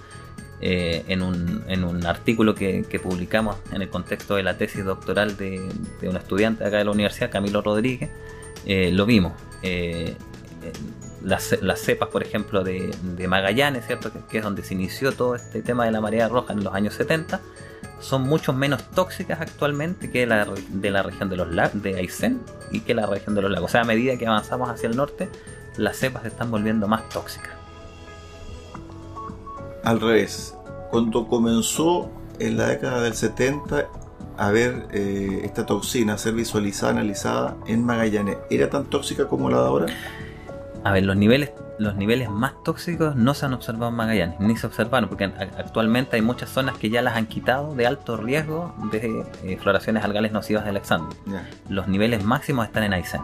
eh, 0.63 1.03
en, 1.07 1.23
un, 1.23 1.63
en, 1.67 1.83
un, 1.83 2.05
artículo 2.05 2.53
que, 2.53 2.85
publicamos 3.01 3.57
en 3.71 3.81
el 3.81 3.89
contexto 3.89 4.35
de 4.35 4.43
la 4.43 4.57
tesis 4.57 4.85
doctoral 4.85 5.35
de, 5.35 5.59
un 6.03 6.15
estudiante 6.15 6.63
acá 6.63 6.77
de 6.77 6.85
la 6.85 6.91
universidad, 6.91 7.31
Camilo 7.31 7.63
Rodríguez, 7.63 8.11
eh, 8.67 8.91
lo 8.91 9.07
vimos. 9.07 9.33
Eh, 9.63 10.15
las, 11.23 11.55
cepas, 11.79 12.09
por 12.09 12.21
ejemplo, 12.21 12.63
de, 12.63 12.93
Magallanes, 13.27 13.87
¿cierto? 13.87 14.11
Que, 14.29 14.37
es 14.37 14.43
donde 14.43 14.63
se 14.63 14.75
inició 14.75 15.11
todo 15.11 15.35
este 15.35 15.63
tema 15.63 15.85
de 15.85 15.91
la 15.91 15.99
marea 15.99 16.27
roja 16.27 16.53
en 16.53 16.63
los 16.63 16.73
años 16.75 16.93
70, 16.93 17.41
son 17.99 18.23
mucho 18.23 18.53
menos 18.53 18.83
tóxicas 18.91 19.41
actualmente 19.41 20.11
que 20.11 20.25
la 20.25 20.47
de 20.69 20.89
la 20.89 21.03
región 21.03 21.29
de 21.29 21.37
los 21.37 21.47
de 21.73 21.95
Aysén 21.95 22.41
y 22.71 22.81
que 22.81 22.95
la 22.95 23.05
región 23.05 23.35
de 23.35 23.41
los 23.41 23.51
lagos. 23.51 23.69
O 23.69 23.71
sea, 23.71 23.81
a 23.81 23.85
medida 23.85 24.17
que 24.17 24.27
avanzamos 24.27 24.69
hacia 24.69 24.89
el 24.89 24.95
norte, 24.95 25.29
las 25.77 25.97
cepas 25.97 26.23
se 26.23 26.29
están 26.29 26.51
volviendo 26.51 26.87
más 26.87 27.07
tóxicas. 27.09 27.51
Al 29.83 29.99
revés, 29.99 30.55
cuando 30.91 31.27
comenzó 31.27 32.09
en 32.39 32.57
la 32.57 32.67
década 32.67 33.01
del 33.01 33.13
70 33.13 33.87
a 34.37 34.51
ver 34.51 34.87
eh, 34.91 35.41
esta 35.43 35.65
toxina, 35.65 36.13
a 36.13 36.17
ser 36.17 36.33
visualizada, 36.33 36.91
analizada 36.93 37.55
en 37.67 37.85
Magallanes, 37.85 38.37
¿era 38.49 38.69
tan 38.69 38.85
tóxica 38.85 39.27
como 39.27 39.49
la 39.49 39.61
de 39.61 39.67
ahora? 39.67 39.85
A 40.83 40.91
ver, 40.91 41.03
los 41.03 41.15
niveles, 41.15 41.51
los 41.77 41.95
niveles 41.95 42.29
más 42.29 42.53
tóxicos 42.63 43.15
no 43.15 43.33
se 43.33 43.45
han 43.45 43.53
observado 43.53 43.89
en 43.89 43.95
Magallanes, 43.95 44.39
ni 44.39 44.57
se 44.57 44.67
observaron, 44.67 45.09
porque 45.09 45.25
actualmente 45.25 46.15
hay 46.15 46.21
muchas 46.21 46.49
zonas 46.49 46.77
que 46.77 46.89
ya 46.89 47.01
las 47.01 47.15
han 47.15 47.27
quitado 47.27 47.75
de 47.75 47.85
alto 47.85 48.17
riesgo 48.17 48.73
de 48.91 49.25
eh, 49.43 49.57
floraciones 49.61 50.03
algales 50.03 50.31
nocivas 50.31 50.63
de 50.63 50.71
Alexander. 50.71 51.15
Los 51.69 51.87
niveles 51.87 52.23
máximos 52.23 52.65
están 52.65 52.83
en 52.83 52.93
Aysén. 52.93 53.21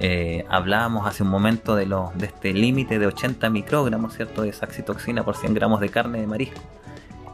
Eh, 0.00 0.44
hablábamos 0.48 1.06
hace 1.06 1.22
un 1.22 1.28
momento 1.28 1.76
de, 1.76 1.86
lo, 1.86 2.12
de 2.16 2.26
este 2.26 2.52
límite 2.52 2.98
de 2.98 3.06
80 3.06 3.48
microgramos 3.50 4.14
¿cierto? 4.14 4.42
de 4.42 4.52
saxitoxina 4.52 5.24
por 5.24 5.36
100 5.36 5.54
gramos 5.54 5.80
de 5.80 5.88
carne 5.88 6.20
de 6.20 6.26
marisco. 6.26 6.60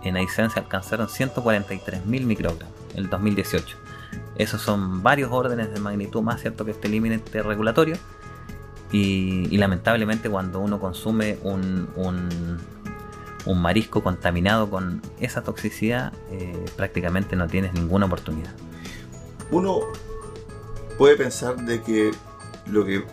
En 0.02 0.16
Aysén 0.16 0.50
se 0.50 0.60
alcanzaron 0.60 1.08
143.000 1.08 2.02
microgramos 2.04 2.74
en 2.94 3.04
el 3.04 3.10
2018. 3.10 3.76
Esos 4.36 4.62
son 4.62 5.02
varios 5.02 5.30
órdenes 5.32 5.72
de 5.72 5.80
magnitud 5.80 6.22
más 6.22 6.40
cierto 6.40 6.64
que 6.64 6.70
este 6.70 6.88
límite 6.88 7.42
regulatorio 7.42 7.96
y, 8.92 9.56
lamentablemente 9.56 10.28
cuando 10.28 10.60
uno 10.60 10.80
consume 10.80 11.38
un, 11.42 11.88
marisco 13.54 14.02
contaminado 14.02 14.70
con 14.70 15.02
esa 15.20 15.42
toxicidad, 15.42 16.12
eh, 16.30 16.64
prácticamente 16.76 17.36
no 17.36 17.46
tienes 17.46 17.72
ninguna 17.72 18.06
oportunidad. 18.06 18.52
Uno 19.50 19.80
puede 20.96 21.16
pensar 21.16 21.56
de 21.56 21.82
que 21.82 22.12
lo 22.70 22.84
que 22.84 23.04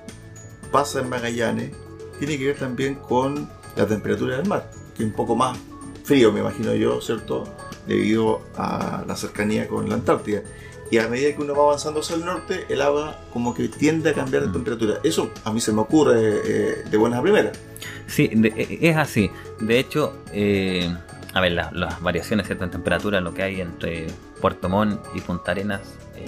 pasa 0.72 1.00
en 1.00 1.10
Magallanes 1.10 1.72
tiene 2.20 2.38
que 2.38 2.48
ver 2.48 2.58
también 2.58 2.96
con 2.96 3.50
la 3.76 3.86
temperatura 3.86 4.38
del 4.38 4.48
mar, 4.48 4.70
que 4.96 5.04
es 5.04 5.10
un 5.10 5.16
poco 5.16 5.36
más 5.36 5.58
frío, 6.04 6.32
me 6.32 6.40
imagino 6.40 6.74
yo, 6.74 7.02
¿cierto? 7.02 7.44
Debido 7.86 8.42
a 8.56 9.04
la 9.08 9.16
cercanía 9.16 9.68
con 9.68 9.88
la 9.90 9.96
Antártida 9.96 10.42
y 10.90 10.98
a 10.98 11.08
medida 11.08 11.36
que 11.36 11.42
uno 11.42 11.54
va 11.54 11.64
avanzando 11.64 12.00
hacia 12.00 12.16
el 12.16 12.26
norte, 12.26 12.66
el 12.70 12.82
agua 12.82 13.20
como 13.34 13.54
que 13.54 13.68
tiende 13.68 14.12
a 14.12 14.14
cambiar 14.14 14.44
de 14.44 14.50
mm. 14.50 14.54
temperatura. 14.54 15.00
Eso 15.04 15.32
a 15.44 15.52
mí 15.52 15.60
se 15.60 15.74
me 15.74 15.82
ocurre 15.82 16.42
eh, 16.46 16.84
de 16.90 16.98
buenas 16.98 17.20
a 17.20 17.22
primeras. 17.22 17.60
Sí, 18.08 18.30
e, 18.32 18.80
es 18.82 18.96
así. 18.96 19.30
De 19.60 19.80
hecho, 19.80 20.18
eh, 20.32 20.90
a 21.34 21.42
ver, 21.42 21.52
las 21.52 22.02
variaciones 22.02 22.50
en 22.50 22.58
temperatura, 22.70 23.20
lo 23.20 23.34
que 23.34 23.44
hay 23.44 23.62
entre 23.62 24.08
Puerto 24.40 24.70
Montt 24.70 25.02
y 25.14 25.22
Punta 25.22 25.52
Arenas, 25.52 25.82
eh, 26.16 26.26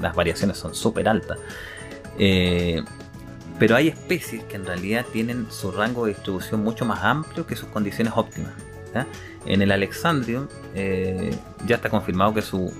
las 0.00 0.14
variaciones 0.14 0.56
son 0.56 0.74
súper 0.74 1.08
altas. 1.08 1.38
Pero 2.16 3.76
hay 3.76 3.88
especies 3.88 4.44
que 4.44 4.56
en 4.56 4.66
realidad 4.66 5.06
tienen 5.12 5.46
su 5.50 5.70
rango 5.70 6.06
de 6.06 6.14
distribución 6.14 6.62
mucho 6.62 6.84
más 6.84 7.02
amplio 7.04 7.46
que 7.46 7.56
sus 7.56 7.68
condiciones 7.68 8.12
óptimas. 8.16 8.52
En 9.44 9.60
el 9.60 9.72
Alexandrium 9.72 10.46
eh, 10.74 11.36
ya 11.66 11.76
está 11.76 11.88
confirmado 11.88 12.34
que 12.34 12.42
sus 12.42 12.72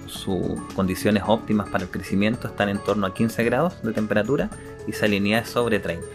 condiciones 0.75 1.25
óptimas 1.27 1.69
para 1.69 1.85
el 1.85 1.91
crecimiento 1.91 2.49
están 2.49 2.69
en 2.69 2.79
torno 2.79 3.07
a 3.07 3.15
15 3.15 3.43
grados 3.45 3.83
de 3.83 3.93
temperatura 3.93 4.49
y 4.87 4.93
salinidad 4.93 5.45
sobre 5.45 5.81
30. 5.81 6.07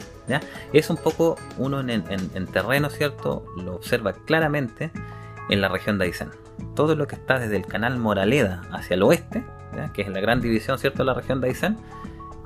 Es 0.73 0.89
un 0.89 0.97
poco 0.97 1.37
uno 1.57 1.79
en, 1.79 2.47
terreno, 2.47 2.89
¿cierto? 2.89 3.45
Lo 3.57 3.75
observa 3.75 4.13
claramente 4.13 4.91
en 5.49 5.61
la 5.61 5.69
región 5.69 5.97
de 5.97 6.05
Aysén. 6.05 6.29
Todo 6.75 6.95
lo 6.95 7.07
que 7.07 7.15
está 7.15 7.39
desde 7.39 7.55
el 7.55 7.65
canal 7.65 7.97
Moraleda 7.97 8.63
hacia 8.71 8.95
el 8.95 9.03
oeste, 9.03 9.43
que 9.93 10.01
es 10.01 10.07
la 10.09 10.19
gran 10.19 10.41
división, 10.41 10.79
¿cierto? 10.79 10.99
de 10.99 11.05
la 11.05 11.13
región 11.13 11.39
de 11.39 11.47
Aysén, 11.47 11.77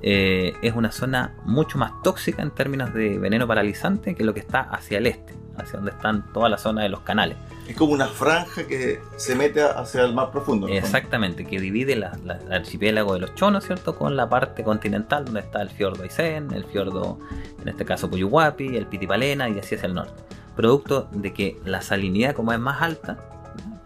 eh, 0.02 0.54
es 0.62 0.74
una 0.74 0.92
zona 0.92 1.36
mucho 1.46 1.78
más 1.78 2.02
tóxica 2.04 2.42
en 2.42 2.52
términos 2.52 2.94
de 2.94 3.20
veneno 3.20 3.48
paralizante 3.48 4.16
que 4.16 4.24
lo 4.24 4.34
que 4.34 4.40
está 4.40 4.62
hacia 4.62 4.98
el 4.98 5.08
este 5.08 5.42
hacia 5.58 5.78
donde 5.78 5.92
están 5.92 6.32
toda 6.34 6.50
la 6.50 6.58
zona 6.58 6.84
de 6.84 6.90
los 6.90 7.02
canales. 7.02 7.38
Es 7.68 7.76
como 7.76 7.94
una 7.94 8.08
franja 8.08 8.66
que 8.68 9.00
se 9.18 9.36
mete 9.36 9.62
hacia 9.62 10.04
el 10.04 10.14
mar 10.14 10.32
profundo. 10.32 10.68
Exactamente, 10.68 11.46
que 11.46 11.60
divide 11.60 11.94
el 11.94 12.04
archipiélago 12.52 13.14
de 13.14 13.20
los 13.20 13.36
Chonos, 13.36 13.66
¿cierto? 13.66 13.96
Con 13.96 14.16
la 14.16 14.30
parte 14.30 14.64
continental 14.64 15.26
donde 15.26 15.42
está 15.42 15.62
el 15.62 15.70
fiordo 15.70 16.04
Aysén, 16.04 16.52
el 16.54 16.66
fiordo, 16.66 17.20
en 17.62 17.68
este 17.68 17.86
caso 17.86 18.10
Puyuhuapi, 18.10 18.76
el 18.76 18.88
Pitipalena 18.88 19.50
y 19.50 19.60
así 19.60 19.76
hacia 19.76 19.88
el 19.88 19.94
norte. 19.94 20.22
Producto 20.56 21.08
de 21.12 21.34
que 21.34 21.58
la 21.66 21.82
salinidad 21.82 22.36
como 22.36 22.52
es 22.54 22.60
más 22.60 22.82
alta, 22.82 23.18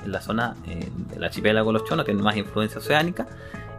en 0.03 0.11
la 0.11 0.21
zona 0.21 0.55
eh, 0.67 0.89
del 1.09 1.23
archipiélago 1.23 1.71
de 1.71 1.79
los 1.79 1.87
Chonos 1.87 2.05
tiene 2.05 2.21
más 2.21 2.37
influencia 2.37 2.79
oceánica, 2.79 3.27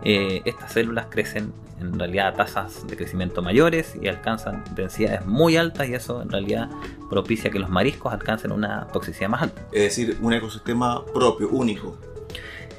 eh, 0.05 0.43
estas 0.45 0.73
células 0.73 1.07
crecen 1.11 1.53
en 1.81 1.99
realidad 1.99 2.29
a 2.29 2.33
tasas 2.35 2.87
de 2.87 2.97
crecimiento 2.97 3.43
mayores 3.43 3.95
y 4.01 4.09
alcanzan 4.09 4.65
densidades 4.75 5.27
muy 5.27 5.57
altas 5.57 5.89
y 5.89 5.95
eso 5.95 6.23
en 6.23 6.31
realidad 6.31 6.71
propicia 7.11 7.51
que 7.51 7.59
los 7.59 7.69
mariscos 7.69 8.13
alcancen 8.13 8.53
una 8.53 8.87
toxicidad 8.89 9.29
más 9.29 9.43
alta. 9.43 9.63
Es 9.73 9.83
decir, 9.83 10.17
un 10.21 10.33
ecosistema 10.33 11.05
propio, 11.07 11.49
único. 11.51 11.99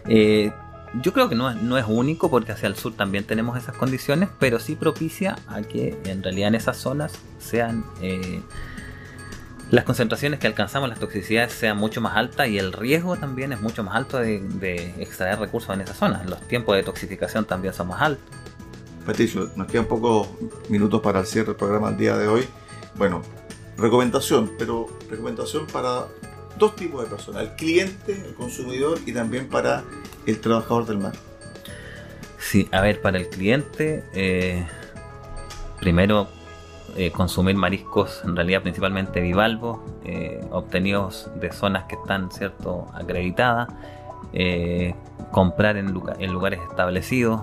Eh, 0.07 0.51
yo 1.01 1.13
creo 1.13 1.29
que 1.29 1.35
no 1.35 1.49
es, 1.49 1.61
no 1.61 1.77
es 1.77 1.85
único 1.87 2.29
porque 2.29 2.53
hacia 2.53 2.67
el 2.67 2.75
sur 2.75 2.93
también 2.93 3.23
tenemos 3.25 3.57
esas 3.57 3.75
condiciones, 3.75 4.29
pero 4.39 4.59
sí 4.59 4.75
propicia 4.75 5.35
a 5.47 5.61
que 5.61 5.99
en 6.05 6.23
realidad 6.23 6.49
en 6.49 6.55
esas 6.55 6.77
zonas 6.77 7.13
sean 7.39 7.85
eh, 8.01 8.41
las 9.69 9.83
concentraciones 9.83 10.39
que 10.39 10.47
alcanzamos, 10.47 10.87
las 10.87 10.99
toxicidades 10.99 11.51
sean 11.51 11.77
mucho 11.77 11.99
más 11.99 12.15
altas 12.15 12.47
y 12.47 12.57
el 12.57 12.71
riesgo 12.71 13.17
también 13.17 13.51
es 13.51 13.59
mucho 13.59 13.83
más 13.83 13.95
alto 13.95 14.17
de, 14.17 14.93
extraer 14.97 15.39
recursos 15.39 15.73
en 15.73 15.81
esa 15.81 15.93
zona. 15.93 16.23
Los 16.23 16.39
tiempos 16.47 16.75
de 16.75 16.83
toxificación 16.83 17.45
también 17.45 17.73
son 17.73 17.89
más 17.89 18.01
altos. 18.01 18.23
Patricio, 19.05 19.49
nos 19.55 19.67
quedan 19.67 19.85
pocos 19.85 20.29
minutos 20.69 21.01
para 21.01 21.19
el 21.19 21.25
cierre 21.25 21.47
del 21.47 21.55
programa 21.55 21.89
el 21.89 21.97
día 21.97 22.17
de 22.17 22.27
hoy. 22.27 22.47
Bueno, 22.95 23.21
recomendación, 23.77 24.53
pero 24.57 24.87
recomendación 25.09 25.67
para 25.67 26.05
dos 26.57 26.75
tipos 26.75 27.03
de 27.03 27.09
personas, 27.09 27.43
el 27.43 27.55
cliente, 27.55 28.13
el 28.13 28.33
consumidor 28.35 28.99
y 29.05 29.13
también 29.13 29.47
para 29.47 29.83
el 30.25 30.39
trabajador 30.39 30.85
del 30.85 30.97
mar. 30.97 31.13
Sí, 32.39 32.69
a 32.71 32.81
ver, 32.81 33.01
para 33.01 33.17
el 33.17 33.27
cliente, 33.27 34.03
eh, 34.13 34.65
primero 35.79 36.29
eh, 36.95 37.11
consumir 37.11 37.55
mariscos, 37.55 38.21
en 38.23 38.35
realidad 38.35 38.61
principalmente 38.61 39.21
bivalvos, 39.21 39.79
eh, 40.05 40.45
obtenidos 40.51 41.29
de 41.39 41.51
zonas 41.51 41.85
que 41.85 41.95
están, 41.95 42.31
¿cierto?, 42.31 42.87
acreditadas, 42.93 43.69
comprar 45.31 45.77
en, 45.77 45.91
lugares 45.93 46.59
establecidos. 46.69 47.41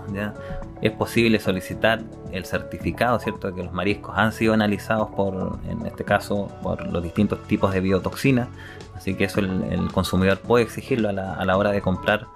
Es 0.80 0.92
posible 0.92 1.40
solicitar 1.40 2.02
el 2.30 2.44
certificado, 2.44 3.18
¿cierto?, 3.18 3.48
de 3.48 3.54
que 3.54 3.64
los 3.64 3.72
mariscos 3.72 4.14
han 4.16 4.32
sido 4.32 4.54
analizados 4.54 5.10
por, 5.10 5.58
en 5.68 5.84
este 5.86 6.04
caso, 6.04 6.48
por 6.62 6.86
los 6.86 7.02
distintos 7.02 7.42
tipos 7.44 7.72
de 7.72 7.80
biotoxinas, 7.80 8.48
así 8.94 9.14
que 9.14 9.24
eso 9.24 9.40
el, 9.40 9.90
consumidor 9.92 10.38
puede 10.38 10.64
exigirlo 10.64 11.08
a 11.08 11.12
la, 11.12 11.34
a 11.34 11.44
la 11.44 11.56
hora 11.56 11.72
de 11.72 11.80
comprar 11.80 12.26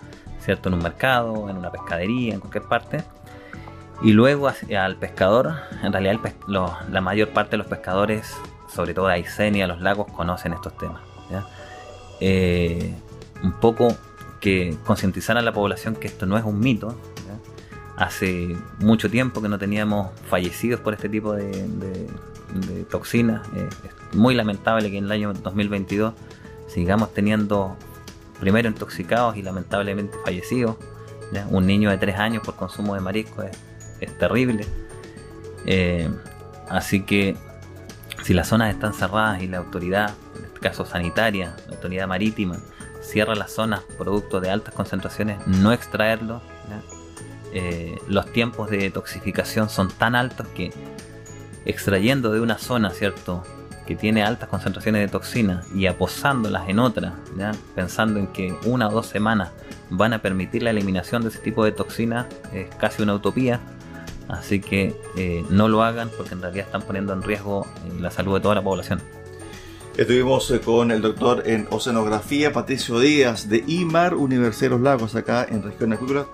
¿cierto? 0.49 0.71
En 0.71 0.77
un 0.77 0.83
mercado, 0.83 1.51
en 1.51 1.59
una 1.59 1.71
pescadería, 1.71 2.33
en 2.33 2.40
cualquier 2.40 2.64
parte. 2.64 3.05
Y 4.01 4.13
luego 4.13 4.49
al 4.49 4.97
pescador, 4.97 5.55
en 5.83 5.93
realidad 5.93 6.21
la 6.89 7.01
mayor 7.01 7.31
parte 7.31 7.53
de 7.53 7.59
los 7.59 7.67
pescadores, 7.67 8.33
sobre 8.73 8.95
todo 8.95 9.09
de 9.09 9.15
Aysenia, 9.15 9.67
los 9.67 9.81
lagos, 9.81 10.11
conocen 10.13 10.53
estos 10.53 10.77
temas. 10.77 11.03
Eh, 12.21 12.95
un 13.43 13.53
poco 13.53 13.97
que 14.41 14.77
concientizar 14.85 15.37
a 15.37 15.43
la 15.43 15.53
población 15.53 15.95
que 15.97 16.07
esto 16.07 16.27
no 16.27 16.39
es 16.39 16.45
un 16.45 16.61
mito. 16.61 16.97
Hace 17.97 18.57
mucho 18.79 19.11
tiempo 19.11 19.43
que 19.43 19.49
no 19.49 19.59
teníamos 19.59 20.13
fallecidos 20.29 20.81
por 20.81 20.95
este 20.95 21.09
tipo 21.09 21.33
de, 21.33 22.07
toxinas. 22.89 23.47
Eh, 23.57 23.69
es 23.85 24.17
muy 24.17 24.35
lamentable 24.35 24.91
que 24.91 24.99
en 24.99 25.07
el 25.07 25.13
año 25.13 25.33
2022 25.33 26.15
sigamos 26.69 27.13
teniendo 27.13 27.77
primero 28.39 28.69
intoxicados 28.69 29.37
y 29.37 29.43
lamentablemente 29.43 30.17
fallecidos. 30.25 30.77
Un 31.51 31.67
niño 31.67 31.91
de 31.91 31.99
3 31.99 32.17
años 32.17 32.43
por 32.45 32.55
consumo 32.55 32.95
de 32.95 33.01
marisco 33.01 33.43
es, 33.43 33.59
terrible. 34.07 34.67
Eh, 35.67 36.09
así 36.69 37.03
que 37.03 37.37
si 38.23 38.35
las 38.35 38.49
zonas 38.49 38.73
están 38.73 38.95
cerradas 38.95 39.43
y 39.43 39.47
la 39.49 39.59
autoridad, 39.59 40.15
en 40.37 40.45
este 40.45 40.61
caso 40.61 40.85
sanitaria, 40.85 41.57
la 41.67 41.75
autoridad 41.75 42.07
marítima, 42.07 42.59
cierra 43.01 43.35
las 43.35 43.53
zonas 43.53 43.83
producto 43.97 44.41
de 44.41 44.51
altas 44.51 44.75
concentraciones, 44.75 45.39
no 45.47 45.73
extraerlo, 45.73 46.43
eh, 47.53 47.99
los 48.09 48.31
tiempos 48.33 48.69
de 48.69 48.91
toxificación 48.91 49.71
son 49.71 49.89
tan 49.91 50.15
altos 50.15 50.47
que 50.49 50.71
extrayendo 51.65 52.31
de 52.31 52.41
una 52.41 52.59
zona, 52.59 52.91
¿cierto? 52.91 53.43
que 53.89 53.97
tiene 53.97 54.23
altas 54.23 54.51
concentraciones 54.51 55.01
de 55.01 55.09
toxinas 55.09 55.65
y 55.75 55.87
aposándolas 55.87 56.69
en 56.69 56.79
otra, 56.79 57.15
pensando 57.75 58.21
en 58.21 58.27
que 58.27 58.55
una 58.67 58.87
o 58.87 58.93
dos 58.93 59.07
semanas 59.07 59.49
van 59.89 60.13
a 60.13 60.21
permitir 60.21 60.63
la 60.63 60.69
eliminación 60.69 61.23
de 61.23 61.31
ese 61.31 61.39
tipo 61.39 61.65
de 61.65 61.73
toxinas, 61.73 62.27
es 62.53 62.69
casi 62.75 63.03
una 63.03 63.15
utopía. 63.15 63.61
Así 64.29 64.61
que 64.61 64.95
eh, 65.17 65.45
no 65.49 65.69
lo 65.69 65.83
hagan 65.83 66.11
porque 66.17 66.35
en 66.35 66.43
realidad 66.43 66.67
están 66.67 66.83
poniendo 66.83 67.12
en 67.12 67.23
riesgo 67.23 67.67
eh, 67.87 68.01
la 68.01 68.11
salud 68.11 68.35
de 68.35 68.41
toda 68.41 68.55
la 68.55 68.62
población. 68.62 69.01
Estuvimos 69.97 70.51
eh, 70.51 70.61
con 70.61 70.91
el 70.91 71.01
doctor 71.01 71.43
en 71.47 71.67
oceanografía, 71.71 72.53
Patricio 72.53 73.01
Díaz, 73.01 73.49
de 73.49 73.64
IMAR, 73.67 74.14
Universidad 74.14 74.71
de 74.71 74.77
los 74.77 74.81
Lagos, 74.83 75.14
acá 75.17 75.47
en 75.49 75.62
Región 75.62 75.93
Acuícola, 75.93 76.27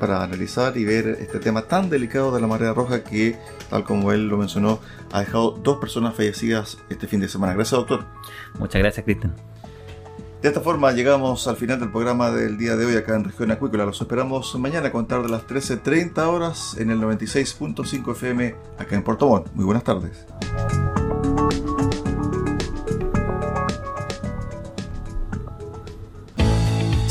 para 0.00 0.22
analizar 0.22 0.76
y 0.76 0.84
ver 0.84 1.18
este 1.20 1.38
tema 1.38 1.62
tan 1.62 1.90
delicado 1.90 2.34
de 2.34 2.40
la 2.40 2.46
marea 2.46 2.72
roja 2.72 3.04
que, 3.04 3.36
tal 3.70 3.84
como 3.84 4.10
él 4.10 4.26
lo 4.26 4.38
mencionó, 4.38 4.80
ha 5.12 5.20
dejado 5.20 5.52
dos 5.52 5.78
personas 5.78 6.14
fallecidas 6.14 6.78
este 6.88 7.06
fin 7.06 7.20
de 7.20 7.28
semana. 7.28 7.54
Gracias, 7.54 7.78
doctor. 7.78 8.04
Muchas 8.58 8.80
gracias, 8.80 9.04
Cristian. 9.04 9.34
De 10.44 10.48
esta 10.48 10.60
forma 10.60 10.92
llegamos 10.92 11.48
al 11.48 11.56
final 11.56 11.80
del 11.80 11.90
programa 11.90 12.30
del 12.30 12.58
día 12.58 12.76
de 12.76 12.84
hoy 12.84 12.96
acá 12.96 13.16
en 13.16 13.24
Región 13.24 13.50
Acuícola. 13.50 13.86
Los 13.86 14.02
esperamos 14.02 14.54
mañana 14.58 14.88
a 14.88 14.92
contar 14.92 15.22
de 15.22 15.30
las 15.30 15.46
13.30 15.46 16.18
horas 16.26 16.76
en 16.78 16.90
el 16.90 17.00
96.5 17.00 18.12
FM 18.12 18.54
acá 18.76 18.94
en 18.94 19.02
Puerto 19.02 19.26
Montt. 19.26 19.46
Muy 19.54 19.64
buenas 19.64 19.84
tardes. 19.84 20.26